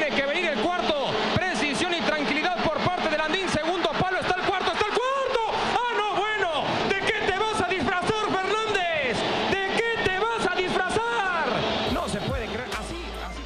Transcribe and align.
Tiene 0.00 0.16
que 0.16 0.26
venir 0.26 0.46
el 0.46 0.60
cuarto. 0.60 1.12
Precisión 1.34 1.92
y 1.92 2.00
tranquilidad 2.00 2.64
por 2.64 2.78
parte 2.78 3.10
de 3.10 3.18
Landín. 3.18 3.46
Segundo 3.50 3.90
palo. 4.00 4.18
Está 4.18 4.34
el 4.40 4.46
cuarto. 4.46 4.72
Está 4.72 4.86
el 4.86 4.94
cuarto. 4.94 5.40
Ah, 5.74 5.94
no, 5.94 6.16
bueno. 6.16 6.64
¿De 6.88 7.00
qué 7.00 7.30
te 7.30 7.38
vas 7.38 7.60
a 7.60 7.68
disfrazar, 7.68 8.24
Fernández? 8.32 9.18
¿De 9.50 9.76
qué 9.76 10.02
te 10.02 10.18
vas 10.18 10.50
a 10.50 10.56
disfrazar? 10.56 11.48
No 11.92 12.08
se 12.08 12.18
puede 12.20 12.46
creer. 12.46 12.70
Así, 12.78 12.96
así. 13.26 13.42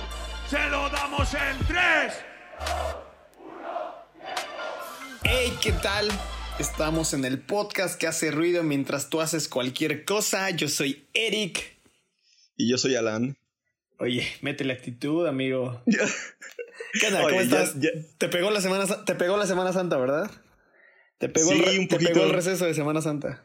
Se 0.49 0.71
lo 0.71 0.89
damos 0.91 1.35
en 1.35 1.67
tres. 1.67 2.15
Hey, 5.25 5.59
¿qué 5.61 5.73
tal? 5.73 6.09
Estamos 6.61 7.15
en 7.15 7.25
el 7.25 7.41
podcast 7.41 7.99
que 7.99 8.07
hace 8.07 8.31
ruido 8.31 8.63
mientras 8.63 9.11
tú 9.11 9.21
haces 9.21 9.49
cualquier 9.49 10.05
cosa. 10.05 10.51
Yo 10.51 10.69
soy 10.69 11.09
Eric. 11.15 11.81
Y 12.57 12.71
yo 12.71 12.79
soy 12.79 12.95
Alan. 12.95 13.37
Oye, 13.99 14.23
mete 14.43 14.65
la 14.65 14.73
actitud, 14.75 15.27
amigo. 15.27 15.83
¿Qué 15.87 17.07
onda? 17.07 17.25
Oye, 17.25 17.37
¿Cómo 17.39 17.43
ya- 17.51 17.63
estás? 17.63 17.81
ya- 17.81 17.91
Te 18.19 18.29
pegó 18.29 18.51
la 18.51 18.61
semana 18.61 19.05
te 19.05 19.15
pegó 19.15 19.37
la 19.37 19.47
Semana 19.47 19.73
Santa, 19.73 19.97
¿verdad? 19.97 20.31
Te 21.19 21.29
pegó, 21.29 21.51
Sí, 21.53 21.63
el, 21.65 21.79
un 21.81 21.89
te 21.89 21.97
poquito. 21.97 22.13
pegó 22.13 22.25
el 22.27 22.33
receso 22.33 22.65
de 22.67 22.75
Semana 22.75 23.01
Santa. 23.01 23.45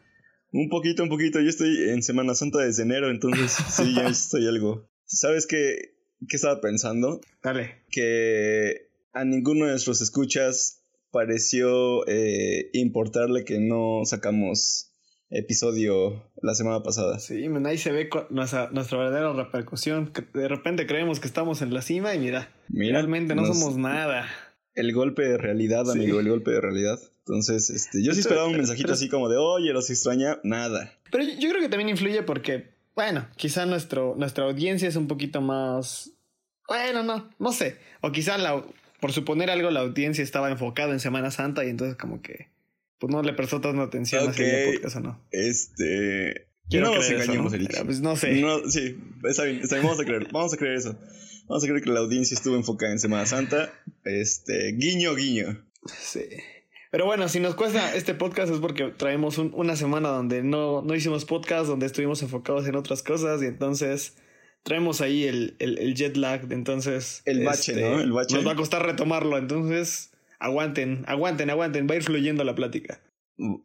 Un 0.52 0.68
poquito, 0.70 1.04
un 1.04 1.10
poquito. 1.10 1.40
Yo 1.40 1.50
estoy 1.50 1.90
en 1.90 2.02
Semana 2.02 2.34
Santa 2.34 2.60
desde 2.60 2.84
enero, 2.84 3.10
entonces 3.12 3.52
sí, 3.70 3.94
ya 3.96 4.08
estoy 4.08 4.48
algo. 4.48 4.90
¿Sabes 5.06 5.46
qué, 5.48 5.96
qué 6.28 6.36
estaba 6.36 6.60
pensando? 6.62 7.22
Dale. 7.44 7.84
Que 7.92 8.90
a 9.14 9.24
ninguno 9.26 9.66
de 9.66 9.72
nuestros 9.72 10.02
escuchas 10.02 10.82
pareció 11.12 12.08
eh, 12.08 12.70
importarle 12.74 13.44
que 13.46 13.60
no 13.60 14.02
sacamos 14.06 14.89
episodio 15.32 16.24
la 16.42 16.56
semana 16.56 16.82
pasada. 16.84 17.20
Sí, 17.20 17.48
man, 17.50 17.66
ahí 17.66 17.78
se 17.78 17.92
ve 17.92 18.10
nuestra, 18.30 18.70
nuestra 18.72 18.98
verdadera 18.98 19.34
repercusión. 19.34 20.12
De 20.34 20.48
repente 20.48 20.88
creemos 20.88 21.20
que 21.20 21.28
estamos 21.28 21.62
en 21.62 21.74
la 21.74 21.82
cima 21.82 22.16
y 22.16 22.20
mira, 22.20 22.50
Mira, 22.68 23.00
realmente 23.00 23.36
no 23.36 23.44
nos- 23.44 23.58
somos 23.60 23.78
nada. 23.78 24.28
El 24.76 24.94
golpe 24.94 25.24
de 25.24 25.38
realidad, 25.38 25.86
Sí. 25.86 25.92
amigo, 25.92 26.20
el 26.20 26.30
golpe 26.30 26.52
de 26.52 26.62
realidad. 26.62 27.00
Entonces, 27.20 27.70
este, 27.70 28.04
yo 28.04 28.14
sí 28.14 28.22
esperaba 28.22 28.48
un 28.48 28.54
mensajito 28.58 28.88
pero- 28.88 28.94
así 28.94 29.10
como 29.10 29.30
de, 29.30 29.38
oye, 29.38 29.72
los 29.74 29.90
extraña. 29.90 30.40
Nada. 30.44 30.94
Pero 31.12 31.24
yo, 31.24 31.32
yo 31.40 31.50
creo 31.50 31.62
que 31.62 31.70
también 31.70 31.90
influye 31.90 32.24
porque, 32.24 32.70
bueno, 32.96 33.28
quizá 33.36 33.66
nuestro, 33.66 34.16
nuestra 34.18 34.46
audiencia 34.46 34.88
es 34.88 34.96
un 34.96 35.08
poquito 35.08 35.42
más... 35.42 36.12
Bueno, 36.68 37.04
no, 37.04 37.30
no 37.40 37.52
sé. 37.52 37.78
O 38.02 38.12
quizá, 38.12 38.38
la, 38.38 38.64
por 39.00 39.12
suponer 39.12 39.50
algo, 39.50 39.70
la 39.72 39.82
audiencia 39.82 40.24
estaba 40.24 40.50
enfocada 40.50 40.92
en 40.92 41.00
Semana 41.00 41.30
Santa 41.32 41.66
y 41.66 41.70
entonces 41.70 41.96
como 41.98 42.22
que 42.22 42.48
pues 43.00 43.12
no 43.12 43.24
le 43.24 43.34
prestó 43.34 43.62
tanta 43.62 43.84
atención 43.84 44.28
a 44.28 44.32
ese 44.32 44.72
podcast 44.74 44.96
o 44.98 45.00
no. 45.00 45.26
Este. 45.32 46.48
Quiero 46.70 46.88
no 46.90 46.96
nos 46.96 47.06
eso, 47.10 47.16
engañemos, 47.16 47.52
¿no? 47.54 47.68
Pero, 47.68 47.86
pues, 47.86 48.00
no 48.02 48.16
sé. 48.16 48.42
No, 48.42 48.70
sí, 48.70 48.96
está 49.28 49.44
bien, 49.46 49.62
está 49.62 49.76
bien, 49.78 49.88
vamos 49.88 50.00
a 50.00 50.06
creer, 50.06 50.28
vamos 50.32 50.54
a 50.54 50.58
creer 50.58 50.76
eso. 50.76 51.00
Vamos 51.48 51.64
a 51.64 51.68
creer 51.68 51.82
que 51.82 51.90
la 51.90 52.02
audiencia 52.02 52.36
estuvo 52.36 52.56
enfocada 52.56 52.92
en 52.92 53.00
Semana 53.00 53.26
Santa. 53.26 53.74
Este, 54.04 54.74
guiño, 54.74 55.16
guiño. 55.16 55.66
Sí. 55.88 56.22
Pero 56.92 57.06
bueno, 57.06 57.28
si 57.28 57.40
nos 57.40 57.56
cuesta 57.56 57.96
este 57.96 58.14
podcast 58.14 58.52
es 58.54 58.60
porque 58.60 58.90
traemos 58.96 59.40
un- 59.40 59.52
una 59.56 59.76
semana 59.76 60.10
donde 60.10 60.44
no, 60.44 60.84
no 60.84 60.94
hicimos 60.94 61.26
podcast, 61.26 61.68
donde 61.68 61.88
estuvimos 61.88 62.22
enfocados 62.22 62.68
en 62.68 62.76
otras 62.76 63.02
cosas 63.02 63.42
y 63.42 63.46
entonces 63.46 64.18
traemos 64.62 65.02
ahí 65.02 65.24
el, 65.24 65.56
el, 65.60 65.80
el 65.80 65.96
jet 65.96 66.18
lag. 66.18 66.52
Entonces... 66.52 67.24
El 67.26 67.44
bache, 67.44 67.74
¿no? 67.76 68.00
El 68.00 68.12
bache. 68.12 68.36
Nos 68.36 68.46
va 68.46 68.52
a 68.52 68.56
costar 68.56 68.86
retomarlo. 68.86 69.38
Entonces, 69.38 70.09
aguanten, 70.40 71.04
aguanten, 71.08 71.50
aguanten. 71.50 71.88
Va 71.88 71.94
a 71.94 71.98
ir 71.98 72.04
fluyendo 72.04 72.44
la 72.44 72.56
plática. 72.56 73.02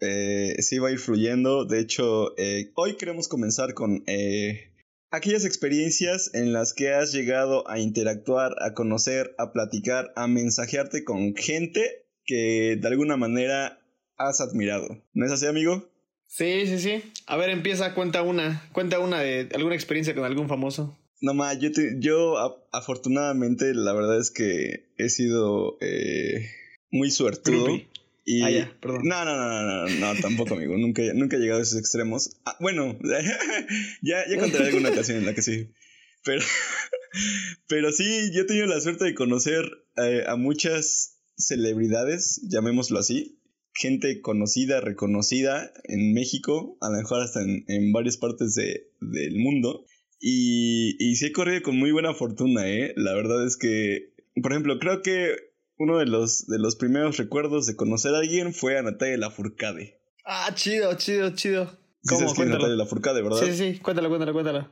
Eh, 0.00 0.55
sí 0.61 0.78
va 0.78 0.89
a 0.89 0.92
ir 0.92 0.98
fluyendo. 0.98 1.64
De 1.64 1.81
hecho, 1.81 2.36
eh, 2.39 2.70
hoy 2.75 2.97
queremos 2.97 3.28
comenzar 3.28 3.75
con 3.75 4.05
eh, 4.06 4.70
aquellas 5.11 5.44
experiencias 5.44 6.31
en 6.34 6.53
las 6.53 6.72
que 6.75 6.92
has 6.92 7.12
llegado 7.12 7.69
a 7.69 7.78
interactuar, 7.81 8.55
a 8.61 8.75
conocer, 8.75 9.34
a 9.39 9.53
platicar, 9.53 10.12
a 10.16 10.27
mensajearte 10.28 11.05
con 11.05 11.34
gente 11.34 12.06
que 12.25 12.77
de 12.81 12.88
alguna 12.88 13.16
manera 13.16 13.81
has 14.16 14.41
admirado. 14.41 15.03
¿No 15.12 15.27
es 15.27 15.33
así, 15.33 15.47
amigo? 15.47 15.88
Sí, 16.28 16.66
sí, 16.66 16.78
sí. 16.78 17.12
A 17.26 17.37
ver, 17.37 17.50
empieza, 17.50 17.94
cuenta 17.94 18.22
una. 18.22 18.69
Cuenta 18.72 18.99
una 18.99 19.20
de 19.20 19.49
alguna 19.54 19.75
experiencia 19.75 20.15
con 20.15 20.25
algún 20.25 20.49
famoso. 20.49 20.97
No 21.20 21.32
más, 21.34 21.59
yo, 21.59 21.70
te- 21.72 21.97
yo 22.00 22.38
a- 22.38 22.56
afortunadamente 22.72 23.72
la 23.75 23.93
verdad 23.93 24.19
es 24.20 24.31
que 24.31 24.87
he 24.99 25.09
sido 25.10 25.78
eh, 25.81 26.49
muy 26.94 27.10
suertudo. 27.10 27.78
Y... 28.25 28.43
Ah, 28.43 28.50
ya, 28.50 28.77
perdón. 28.81 29.03
No, 29.05 29.25
no, 29.25 29.37
no, 29.37 29.62
no, 29.62 29.88
no, 29.88 30.15
no, 30.15 30.21
tampoco, 30.21 30.55
amigo. 30.55 30.78
Nunca, 30.78 31.03
nunca 31.15 31.37
he 31.37 31.41
llegado 31.41 31.60
a 31.60 31.62
esos 31.62 31.78
extremos. 31.78 32.41
Ah, 32.47 32.56
bueno, 32.60 32.99
ya, 34.03 34.25
ya 34.31 34.38
contaré 34.38 34.69
alguna 34.69 34.88
ocasión 34.91 35.19
en 35.19 35.27
la 35.27 35.34
que 35.34 35.43
sí. 35.43 35.69
Pero, 36.25 36.41
pero 37.69 37.93
sí, 37.93 38.31
yo 38.32 38.43
he 38.43 38.47
tenido 38.47 38.66
la 38.66 38.81
suerte 38.81 39.05
de 39.05 39.15
conocer 39.15 39.65
eh, 39.97 40.25
a 40.27 40.37
muchas 40.37 41.21
celebridades, 41.37 42.41
llamémoslo 42.49 42.99
así. 42.99 43.38
Gente 43.75 44.21
conocida, 44.21 44.81
reconocida 44.81 45.72
en 45.84 46.15
México, 46.15 46.78
a 46.81 46.88
lo 46.91 46.99
mejor 46.99 47.22
hasta 47.22 47.43
en, 47.43 47.65
en 47.69 47.93
varias 47.93 48.16
partes 48.16 48.55
de- 48.55 48.88
del 49.00 49.37
mundo. 49.37 49.84
Y, 50.21 50.97
y 50.99 51.16
sí 51.16 51.26
he 51.26 51.32
corrido 51.32 51.61
con 51.62 51.76
muy 51.76 51.91
buena 51.91 52.15
fortuna, 52.15 52.66
¿eh? 52.71 52.94
La 52.97 53.12
verdad 53.15 53.44
es 53.47 53.56
que, 53.59 54.15
por 54.41 54.53
ejemplo, 54.53 54.78
creo 54.78 55.03
que 55.03 55.37
uno 55.79 55.99
de 55.99 56.07
los, 56.07 56.47
de 56.47 56.59
los 56.59 56.77
primeros 56.77 57.17
recuerdos 57.17 57.67
de 57.67 57.77
conocer 57.77 58.15
a 58.15 58.19
alguien 58.19 58.55
fue 58.55 58.79
a 58.79 58.83
Natalia 58.83 59.17
Lafourcade. 59.19 60.01
Ah, 60.25 60.51
chido, 60.55 60.95
chido, 60.95 61.31
chido. 61.31 61.67
Sí 62.03 62.15
¿Cómo? 62.15 62.19
quién 62.19 62.29
es 62.29 62.39
Natalia 62.39 62.59
Cuéntalo. 62.59 62.77
Lafourcade, 62.77 63.23
¿verdad? 63.23 63.39
Sí, 63.39 63.53
sí, 63.53 63.73
sí. 63.75 63.79
Cuéntalo, 63.81 64.09
cuéntalo, 64.09 64.33
cuéntalo. 64.33 64.71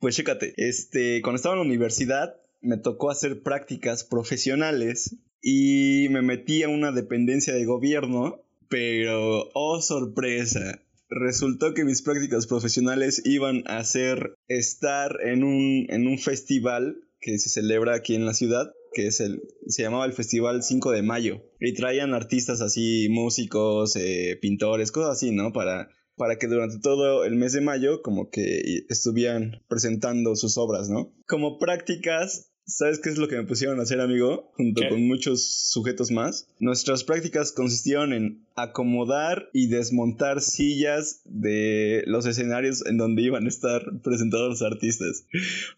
Pues 0.00 0.14
chécate, 0.14 0.54
este, 0.56 1.20
cuando 1.22 1.36
estaba 1.36 1.54
en 1.54 1.60
la 1.60 1.66
universidad 1.66 2.36
me 2.60 2.76
tocó 2.76 3.10
hacer 3.10 3.42
prácticas 3.42 4.04
profesionales 4.04 5.16
y 5.42 6.08
me 6.10 6.22
metí 6.22 6.62
a 6.62 6.68
una 6.68 6.92
dependencia 6.92 7.54
de 7.54 7.64
gobierno, 7.64 8.44
pero 8.68 9.48
oh 9.54 9.80
sorpresa, 9.80 10.80
resultó 11.08 11.74
que 11.74 11.84
mis 11.84 12.02
prácticas 12.02 12.46
profesionales 12.46 13.22
iban 13.24 13.62
a 13.66 13.82
ser 13.84 14.34
estar 14.48 15.16
en 15.24 15.44
un, 15.44 15.86
en 15.88 16.06
un 16.06 16.18
festival 16.18 17.00
que 17.20 17.38
se 17.38 17.48
celebra 17.48 17.94
aquí 17.94 18.14
en 18.14 18.26
la 18.26 18.34
ciudad, 18.34 18.72
que 18.92 19.06
es 19.06 19.20
el, 19.20 19.42
se 19.66 19.82
llamaba 19.82 20.04
el 20.04 20.12
Festival 20.12 20.62
5 20.62 20.90
de 20.92 21.02
Mayo, 21.02 21.42
y 21.60 21.74
traían 21.74 22.14
artistas 22.14 22.60
así, 22.60 23.08
músicos, 23.10 23.96
eh, 23.96 24.38
pintores, 24.40 24.92
cosas 24.92 25.12
así, 25.12 25.30
¿no? 25.30 25.52
Para, 25.52 25.88
para 26.16 26.36
que 26.36 26.48
durante 26.48 26.78
todo 26.80 27.24
el 27.24 27.36
mes 27.36 27.52
de 27.52 27.60
mayo 27.62 28.02
como 28.02 28.28
que 28.28 28.84
estuvieran 28.88 29.62
presentando 29.68 30.36
sus 30.36 30.58
obras, 30.58 30.90
¿no? 30.90 31.14
Como 31.26 31.58
prácticas, 31.58 32.47
¿sabes 32.68 33.00
qué 33.00 33.08
es 33.08 33.18
lo 33.18 33.26
que 33.26 33.36
me 33.36 33.44
pusieron 33.44 33.80
a 33.80 33.82
hacer, 33.82 34.00
amigo? 34.00 34.52
Junto 34.54 34.82
¿Qué? 34.82 34.88
con 34.88 35.06
muchos 35.08 35.44
sujetos 35.72 36.10
más. 36.12 36.46
Nuestras 36.60 37.02
prácticas 37.02 37.50
consistieron 37.50 38.12
en 38.12 38.46
acomodar 38.54 39.48
y 39.52 39.68
desmontar 39.68 40.40
sillas 40.40 41.22
de 41.24 42.02
los 42.06 42.26
escenarios 42.26 42.84
en 42.86 42.96
donde 42.98 43.22
iban 43.22 43.46
a 43.46 43.48
estar 43.48 43.82
presentados 44.02 44.48
los 44.50 44.62
artistas. 44.62 45.24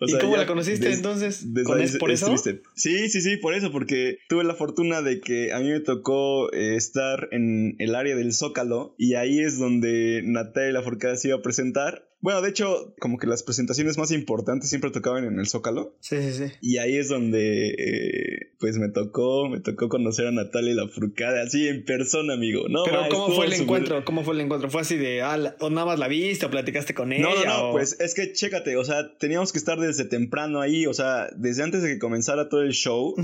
O 0.00 0.06
¿Y 0.06 0.10
sea, 0.10 0.20
cómo 0.20 0.36
la 0.36 0.46
conociste 0.46 0.88
des- 0.88 0.96
entonces? 0.96 1.54
desde 1.54 1.64
¿Con 1.66 1.80
es- 1.80 1.96
por 1.98 2.10
es 2.10 2.22
eso? 2.22 2.30
triste. 2.32 2.62
Sí, 2.74 3.08
sí, 3.08 3.20
sí, 3.20 3.36
por 3.36 3.54
eso, 3.54 3.70
porque 3.70 4.18
tuve 4.28 4.44
la 4.44 4.54
fortuna 4.54 5.02
de 5.02 5.20
que 5.20 5.52
a 5.52 5.60
mí 5.60 5.68
me 5.70 5.80
tocó 5.80 6.52
eh, 6.52 6.74
estar 6.76 7.28
en 7.32 7.76
el 7.78 7.94
área 7.94 8.16
del 8.16 8.32
Zócalo 8.32 8.94
y 8.98 9.14
ahí 9.14 9.38
es 9.40 9.58
donde 9.58 10.22
Natalia 10.24 10.72
Lafourcade 10.72 11.16
se 11.16 11.28
iba 11.28 11.38
a 11.38 11.42
presentar. 11.42 12.09
Bueno, 12.20 12.42
de 12.42 12.50
hecho, 12.50 12.94
como 13.00 13.18
que 13.18 13.26
las 13.26 13.42
presentaciones 13.42 13.96
más 13.98 14.10
importantes 14.10 14.68
siempre 14.68 14.90
tocaban 14.90 15.24
en 15.24 15.38
el 15.38 15.46
Zócalo. 15.48 15.94
Sí, 16.00 16.16
sí, 16.22 16.32
sí. 16.32 16.52
Y 16.60 16.78
ahí 16.78 16.96
es 16.96 17.08
donde, 17.08 17.68
eh, 17.70 18.52
pues 18.58 18.76
me 18.78 18.88
tocó, 18.90 19.48
me 19.48 19.60
tocó 19.60 19.88
conocer 19.88 20.26
a 20.26 20.30
Natalia 20.30 20.74
Lafourcade 20.74 21.40
así 21.40 21.66
en 21.68 21.84
persona, 21.84 22.34
amigo. 22.34 22.68
No, 22.68 22.84
Pero 22.84 23.00
ma, 23.02 23.08
¿cómo 23.08 23.34
fue 23.34 23.46
el 23.46 23.54
encuentro? 23.54 24.04
¿Cómo 24.04 24.22
fue 24.22 24.34
el 24.34 24.40
encuentro? 24.42 24.68
¿Fue 24.70 24.82
así 24.82 24.96
de, 24.96 25.22
ah, 25.22 25.36
la- 25.38 25.56
o 25.60 25.70
nada 25.70 25.86
más 25.86 25.98
la 25.98 26.08
viste 26.08 26.44
o 26.44 26.50
platicaste 26.50 26.92
con 26.92 27.12
ella? 27.12 27.22
No, 27.22 27.34
no, 27.34 27.44
no, 27.44 27.68
o- 27.70 27.72
pues 27.72 27.96
es 28.00 28.14
que 28.14 28.32
chécate, 28.32 28.76
o 28.76 28.84
sea, 28.84 29.16
teníamos 29.16 29.52
que 29.52 29.58
estar 29.58 29.78
desde 29.80 30.04
temprano 30.04 30.60
ahí, 30.60 30.86
o 30.86 30.92
sea, 30.92 31.28
desde 31.36 31.62
antes 31.62 31.82
de 31.82 31.88
que 31.94 31.98
comenzara 31.98 32.48
todo 32.50 32.62
el 32.62 32.72
show, 32.72 33.14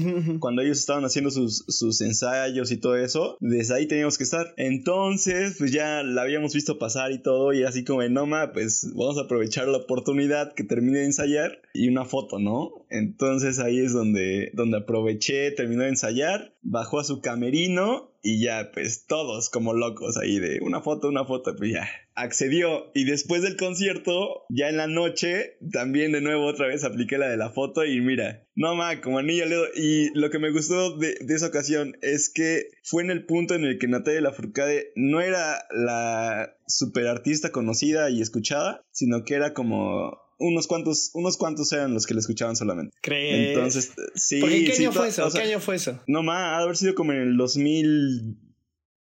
cuando 0.41 0.63
ellos 0.63 0.79
estaban 0.79 1.05
haciendo 1.05 1.31
sus, 1.31 1.65
sus 1.69 2.01
ensayos 2.01 2.71
y 2.73 2.79
todo 2.79 2.97
eso, 2.97 3.37
desde 3.41 3.75
ahí 3.75 3.87
teníamos 3.87 4.17
que 4.17 4.25
estar. 4.25 4.55
Entonces, 4.57 5.57
pues 5.59 5.73
ya 5.73 6.03
la 6.03 6.23
habíamos 6.23 6.55
visto 6.55 6.79
pasar 6.79 7.13
y 7.13 7.19
todo, 7.19 7.53
y 7.53 7.65
así 7.65 7.85
como 7.85 8.03
no, 8.09 8.25
ma, 8.27 8.53
pues 8.53 8.86
vamos 8.95 9.19
a 9.19 9.23
aprovechar 9.23 9.69
la 9.69 9.79
oportunidad 9.79 10.55
que 10.55 10.65
termine 10.65 11.01
de 11.01 11.07
ensayar 11.07 11.61
y 11.73 11.89
una 11.89 12.05
foto, 12.05 12.39
¿no? 12.39 12.87
Entonces 12.91 13.59
ahí 13.59 13.79
es 13.79 13.93
donde, 13.93 14.51
donde 14.55 14.79
aproveché, 14.79 15.51
terminó 15.51 15.83
de 15.83 15.91
ensayar, 15.91 16.55
bajó 16.63 17.01
a 17.01 17.05
su 17.05 17.21
camerino 17.21 18.11
y 18.27 18.41
ya, 18.41 18.73
pues 18.73 19.07
todos 19.07 19.51
como 19.51 19.73
locos 19.73 20.17
ahí 20.17 20.41
de 20.41 20.59
una 20.61 20.81
foto, 20.81 21.07
una 21.07 21.25
foto, 21.25 21.55
pues 21.57 21.73
ya, 21.73 21.89
accedió. 22.17 22.91
Y 22.93 23.05
después 23.05 23.43
del 23.43 23.57
concierto, 23.57 24.43
ya 24.49 24.69
en 24.69 24.79
la 24.79 24.89
noche, 24.89 25.59
también 25.71 26.11
de 26.11 26.21
nuevo 26.21 26.45
otra 26.47 26.67
vez 26.67 26.83
apliqué 26.83 27.19
la 27.19 27.29
de 27.29 27.37
la 27.37 27.51
foto 27.51 27.85
y 27.85 28.01
mira, 28.01 28.45
no 28.57 28.75
ma, 28.75 29.01
como 29.01 29.21
anillo 29.21 29.45
al 29.45 29.51
dedo. 29.51 29.67
Y 29.77 30.11
lo 30.19 30.31
que 30.31 30.41
me 30.41 30.51
gustó 30.51 30.97
de, 30.97 31.17
de 31.21 31.35
esa 31.37 31.47
ocasión 31.47 31.97
es 32.03 32.29
que 32.29 32.65
fue 32.83 33.05
en 33.05 33.13
el 33.13 33.27
punto 33.27 33.55
en 33.55 33.65
el 33.65 33.79
que 33.79 33.87
Natalia 33.87 34.23
Lafourcade 34.23 34.91
no 34.97 35.21
era 35.21 35.65
la 35.71 36.53
super 36.67 37.07
artista 37.07 37.53
conocida 37.53 38.11
y 38.11 38.21
escuchada, 38.21 38.83
sino 38.91 39.23
que 39.23 39.35
era 39.35 39.55
como 39.55 40.19
unos 40.39 40.67
cuantos, 40.67 41.11
unos 41.15 41.37
cuantos 41.37 41.73
eran 41.73 41.95
los 41.95 42.07
que 42.07 42.15
le 42.15 42.21
escuchaban 42.21 42.57
solamente. 42.57 42.97
¿Crees? 43.03 43.49
Entonces, 43.57 43.93
sí. 44.15 44.41
¿Por 44.41 44.51
qué? 44.51 44.65
¿Qué 44.65 44.73
sí, 44.73 44.83
año 44.85 44.93
fue 44.93 45.09
eso? 45.09 45.27
o 45.27 45.31
sea, 45.31 45.43
¿Qué 45.43 45.49
año 45.49 45.61
fue 45.61 45.77
eso? 45.77 46.01
No 46.07 46.23
más, 46.23 46.55
ha 46.55 46.59
de 46.59 46.65
haber 46.65 46.77
sido 46.77 46.95
como 46.95 47.13
en 47.13 47.19
el 47.23 47.37
2000, 47.37 48.39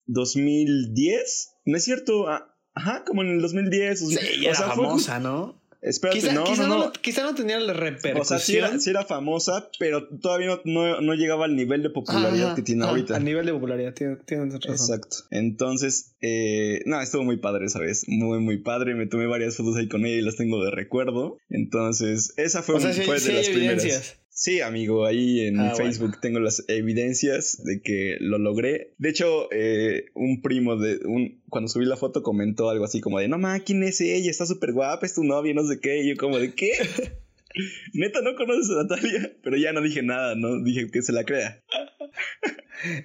2010. 0.06 1.50
No 1.66 1.78
es 1.78 1.84
cierto. 1.84 2.28
ah, 2.30 2.52
Ajá, 2.74 3.04
como 3.06 3.22
en 3.22 3.30
el 3.30 3.42
2010. 3.42 4.00
Sí, 4.00 4.16
ya 4.42 4.50
o 4.50 4.52
era 4.52 4.56
sea, 4.56 4.68
fue 4.72 4.86
famosa, 4.86 5.20
¿no? 5.20 5.62
Espérate, 5.88 6.20
Quizá, 6.20 6.34
no, 6.34 6.44
quizá 6.46 6.64
no, 6.68 6.78
no, 6.80 6.86
no. 6.86 6.92
quizá 6.94 7.24
no 7.24 7.36
tenía 7.36 7.60
la 7.60 7.74
repercusión. 7.74 8.22
O 8.22 8.26
sea, 8.26 8.40
sí 8.40 8.58
era, 8.58 8.80
sí 8.80 8.90
era 8.90 9.06
famosa, 9.06 9.70
pero 9.78 10.08
todavía 10.08 10.60
no, 10.66 11.14
llegaba 11.14 11.46
al 11.46 11.56
nivel 11.56 11.84
de 11.84 11.92
popularidad 11.92 12.56
que 12.56 12.64
tiene 12.64 12.86
ahorita. 12.86 13.16
A 13.16 13.20
nivel 13.20 13.46
de 13.46 13.54
popularidad, 13.54 13.94
tienes, 13.94 14.26
tienes 14.26 14.54
razón. 14.56 14.72
Exacto. 14.72 15.18
Entonces, 15.30 16.16
eh, 16.22 16.82
no, 16.86 17.00
estuvo 17.02 17.24
muy 17.24 17.38
padre 17.38 17.66
esa 17.68 17.80
vez. 17.80 18.06
Muy, 18.08 18.40
muy 18.40 18.58
padre. 18.58 18.96
Me 18.96 19.06
tomé 19.06 19.28
varias 19.28 19.58
fotos 19.58 19.76
ahí 19.78 19.88
con 19.88 20.06
ella 20.06 20.16
y 20.18 20.22
las 20.22 20.36
tengo 20.38 20.64
de 20.66 20.72
recuerdo. 20.72 21.38
Entonces, 21.50 22.34
esa 22.38 22.64
fue, 22.64 22.76
O 22.76 22.80
sea, 22.80 22.90
un- 22.90 22.96
sí- 22.96 23.02
fue 23.04 23.20
sí 23.20 23.28
de 23.28 23.34
las 23.36 23.50
primeras. 23.50 24.18
Sí, 24.38 24.60
amigo, 24.60 25.06
ahí 25.06 25.48
en 25.48 25.58
Ah, 25.62 25.76
Facebook 25.78 26.20
tengo 26.20 26.42
las 26.42 26.66
evidencias 26.68 27.64
de 27.64 27.82
que 27.82 28.18
lo 28.20 28.38
logré. 28.38 28.94
De 28.98 29.10
hecho, 29.10 29.48
eh, 29.54 30.08
un 30.14 30.42
primo 30.42 30.76
de 30.76 31.00
un 31.06 31.42
cuando 31.50 31.70
subí 31.70 31.86
la 31.86 31.96
foto 31.96 32.22
comentó 32.22 32.70
algo 32.70 32.84
así 32.84 33.00
como 33.00 33.18
de, 33.20 33.30
no 33.30 33.38
ma, 33.38 33.62
¿quién 33.62 33.82
es 33.84 34.02
ella? 34.02 34.30
Está 34.30 34.46
súper 34.46 34.74
guapa, 34.74 35.06
es 35.06 35.14
tu 35.16 35.24
novia, 35.24 35.54
no 35.54 35.66
sé 35.66 35.80
qué. 35.80 36.04
Y 36.04 36.10
yo 36.10 36.18
como 36.18 36.38
de, 36.38 36.54
¿qué? 36.54 36.72
Neta, 37.94 38.20
no 38.22 38.36
conoces 38.36 38.70
a 38.72 38.84
Natalia, 38.84 39.38
pero 39.42 39.56
ya 39.56 39.72
no 39.72 39.82
dije 39.82 40.04
nada, 40.04 40.36
no 40.36 40.62
dije 40.62 40.92
que 40.92 41.02
se 41.02 41.14
la 41.14 41.24
crea. 41.24 41.64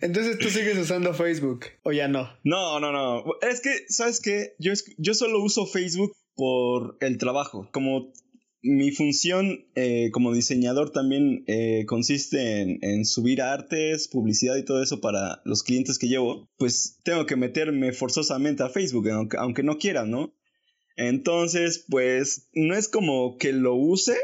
Entonces 0.03 0.37
tú 0.41 0.49
sigues 0.51 0.77
usando 0.79 1.15
Facebook 1.15 1.67
o 1.85 1.93
ya 1.93 2.09
no. 2.09 2.29
No, 2.43 2.81
no, 2.81 2.91
no. 2.91 3.25
Es 3.49 3.61
que, 3.61 3.71
¿sabes 3.89 4.21
qué? 4.21 4.55
Yo, 4.59 4.73
es- 4.73 4.85
yo 4.99 5.15
solo 5.15 5.41
uso 5.43 5.65
Facebook 5.67 6.13
por 6.35 6.97
el 7.01 7.19
trabajo. 7.19 7.69
Como 7.73 8.13
mi 8.63 8.91
función 8.93 9.65
eh, 9.75 10.11
como 10.13 10.33
diseñador 10.33 10.91
también 10.91 11.45
eh, 11.47 11.85
consiste 11.87 12.61
en, 12.61 13.05
subir 13.05 13.41
artes, 13.43 14.09
publicidad 14.09 14.57
y 14.57 14.65
todo 14.65 14.83
eso 14.83 15.01
para 15.01 15.41
los 15.45 15.63
clientes 15.63 15.99
que 15.99 16.09
llevo, 16.09 16.49
pues 16.59 16.99
tengo 17.03 17.27
que 17.27 17.37
meterme 17.37 17.93
forzosamente 17.93 18.63
a 18.63 18.69
Facebook, 18.69 19.09
aunque, 19.11 19.37
aunque 19.39 19.63
no 19.63 19.79
quiera, 19.79 20.05
¿no? 20.05 20.35
Entonces, 20.97 21.87
pues 21.89 22.51
no 22.53 22.75
es 22.75 22.89
como 22.89 23.39
que 23.39 23.53
lo 23.53 23.75
use. 23.75 24.17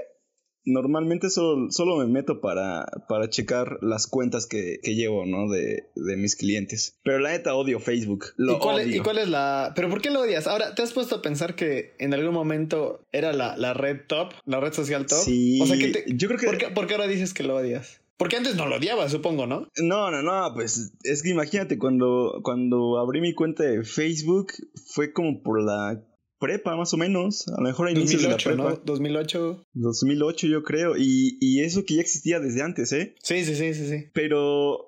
Normalmente 0.67 1.31
solo, 1.31 1.71
solo 1.71 1.97
me 1.97 2.07
meto 2.07 2.41
para, 2.41 2.85
para 3.09 3.31
checar 3.31 3.79
las 3.83 4.07
cuentas 4.07 4.47
que, 4.47 4.81
que 4.83 4.95
llevo, 4.97 5.25
¿no? 5.25 5.49
De, 5.49 5.85
de 5.95 6.17
mis 6.17 6.37
clientes. 6.37 6.99
Pero 7.05 7.21
la 7.21 7.31
neta 7.31 7.55
odio 7.55 7.79
Facebook. 7.81 8.27
Lo 8.37 8.57
¿Y 8.57 8.59
cuál, 8.59 8.77
odio. 8.85 8.97
y 8.97 8.99
cuál 9.01 9.19
es 9.19 9.29
la...? 9.29 9.73
¿Pero 9.77 9.89
por 9.89 10.03
qué 10.03 10.11
lo 10.11 10.21
odias? 10.23 10.47
Ahora, 10.47 10.75
¿te 10.75 10.83
has 10.83 10.93
puesto 10.93 11.15
a 11.17 11.23
pensar 11.23 11.55
que 11.55 11.95
en 11.99 12.13
algún 12.15 12.35
momento 12.35 13.01
era 13.13 13.33
la, 13.33 13.57
la 13.57 13.75
red 13.75 14.01
top? 14.09 14.33
¿La 14.45 14.61
red 14.61 14.73
social 14.73 15.07
top? 15.07 15.19
Sí, 15.25 15.61
O 15.63 15.67
sea, 15.67 15.79
que 15.79 15.89
te- 15.89 16.05
yo 16.17 16.27
creo 16.29 16.41
que... 16.41 16.47
¿por, 16.47 16.59
qué, 16.59 16.67
por 16.69 16.87
qué 16.87 16.95
ahora 16.95 17.07
dices 17.07 17.33
que 17.33 17.45
lo 17.45 17.55
odias? 17.57 18.01
Porque 18.17 18.37
antes 18.37 18.57
no 18.57 18.67
lo 18.67 18.77
odiabas, 18.77 19.13
supongo, 19.13 19.47
¿no? 19.47 19.69
No, 19.77 20.11
no, 20.11 20.23
no, 20.23 20.51
pues 20.55 20.95
es 21.05 21.23
que 21.23 21.29
imagínate, 21.29 21.79
cuando, 21.79 22.41
cuando 22.43 22.99
abrí 22.99 23.21
mi 23.21 23.35
cuenta 23.35 23.63
de 23.63 23.85
Facebook 23.85 24.53
fue 24.87 25.13
como 25.13 25.43
por 25.43 25.63
la 25.63 26.03
prepa, 26.39 26.77
más 26.77 26.93
o 26.95 26.97
menos. 26.97 27.49
A 27.49 27.61
lo 27.61 27.67
mejor 27.67 27.89
a 27.89 27.91
inicios 27.93 28.23
de 28.23 28.29
la 28.29 28.35
2008, 28.35 28.51
prepa. 28.51 28.71
¿no? 28.71 28.83
2008. 28.85 29.67
2008 29.75 30.47
yo 30.47 30.63
creo. 30.63 30.97
Y, 30.97 31.39
y 31.41 31.61
eso 31.61 31.85
que 31.85 31.95
ya 31.95 32.01
existía 32.01 32.41
desde 32.41 32.63
antes, 32.63 32.93
¿eh? 32.93 33.15
Sí, 33.23 33.45
sí, 33.45 33.55
sí, 33.55 33.75
sí, 33.75 33.89
sí. 33.89 34.05
Pero 34.13 34.87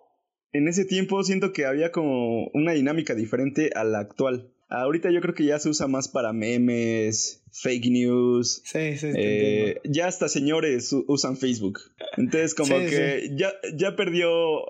en 0.52 0.68
ese 0.68 0.84
tiempo 0.84 1.22
siento 1.22 1.52
que 1.52 1.66
había 1.66 1.92
como 1.92 2.46
una 2.54 2.72
dinámica 2.72 3.14
diferente 3.14 3.70
a 3.74 3.84
la 3.84 4.00
actual. 4.00 4.52
Ahorita 4.70 5.10
yo 5.10 5.22
creo 5.22 5.34
que 5.34 5.46
ya 5.46 5.58
se 5.58 5.70
usa 5.70 5.86
más 5.86 6.08
para 6.08 6.34
memes, 6.34 7.42
fake 7.52 7.86
news. 7.86 8.60
Sí, 8.66 8.98
sí, 8.98 9.06
eh, 9.16 9.80
ya 9.84 10.06
hasta 10.08 10.28
señores 10.28 10.94
usan 11.06 11.38
Facebook. 11.38 11.80
Entonces 12.18 12.54
como 12.54 12.78
Sí, 12.78 12.84
que 12.90 13.30
ya, 13.34 13.50
ya 13.74 13.96
perdió 13.96 14.28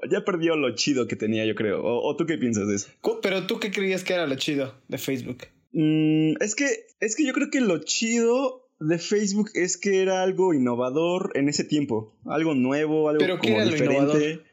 ya 0.08 0.24
perdió 0.24 0.54
lo 0.54 0.72
chido 0.76 1.08
que 1.08 1.16
tenía, 1.16 1.44
yo 1.46 1.56
creo. 1.56 1.82
¿O, 1.82 2.08
o 2.08 2.14
tú 2.14 2.26
qué 2.26 2.38
piensas 2.38 2.68
de 2.68 2.76
eso? 2.76 2.88
Pero 3.22 3.48
tú 3.48 3.58
qué 3.58 3.72
creías 3.72 4.04
que 4.04 4.12
era 4.14 4.28
lo 4.28 4.36
chido 4.36 4.72
de 4.86 4.98
Facebook? 4.98 5.38
Mm, 5.72 6.34
es 6.40 6.54
que 6.54 6.66
es 7.00 7.16
que 7.16 7.26
yo 7.26 7.32
creo 7.32 7.50
que 7.50 7.60
lo 7.60 7.78
chido 7.78 8.68
de 8.80 8.98
Facebook 8.98 9.50
es 9.54 9.76
que 9.76 10.02
era 10.02 10.22
algo 10.22 10.54
innovador 10.54 11.32
en 11.34 11.48
ese 11.48 11.64
tiempo, 11.64 12.16
algo 12.24 12.54
nuevo, 12.54 13.08
algo 13.08 13.20
¿Pero 13.20 13.40
qué 13.40 13.48
como 13.48 13.54
era 13.56 13.64
lo 13.64 13.72
diferente. 13.72 13.96
innovador? 13.96 14.44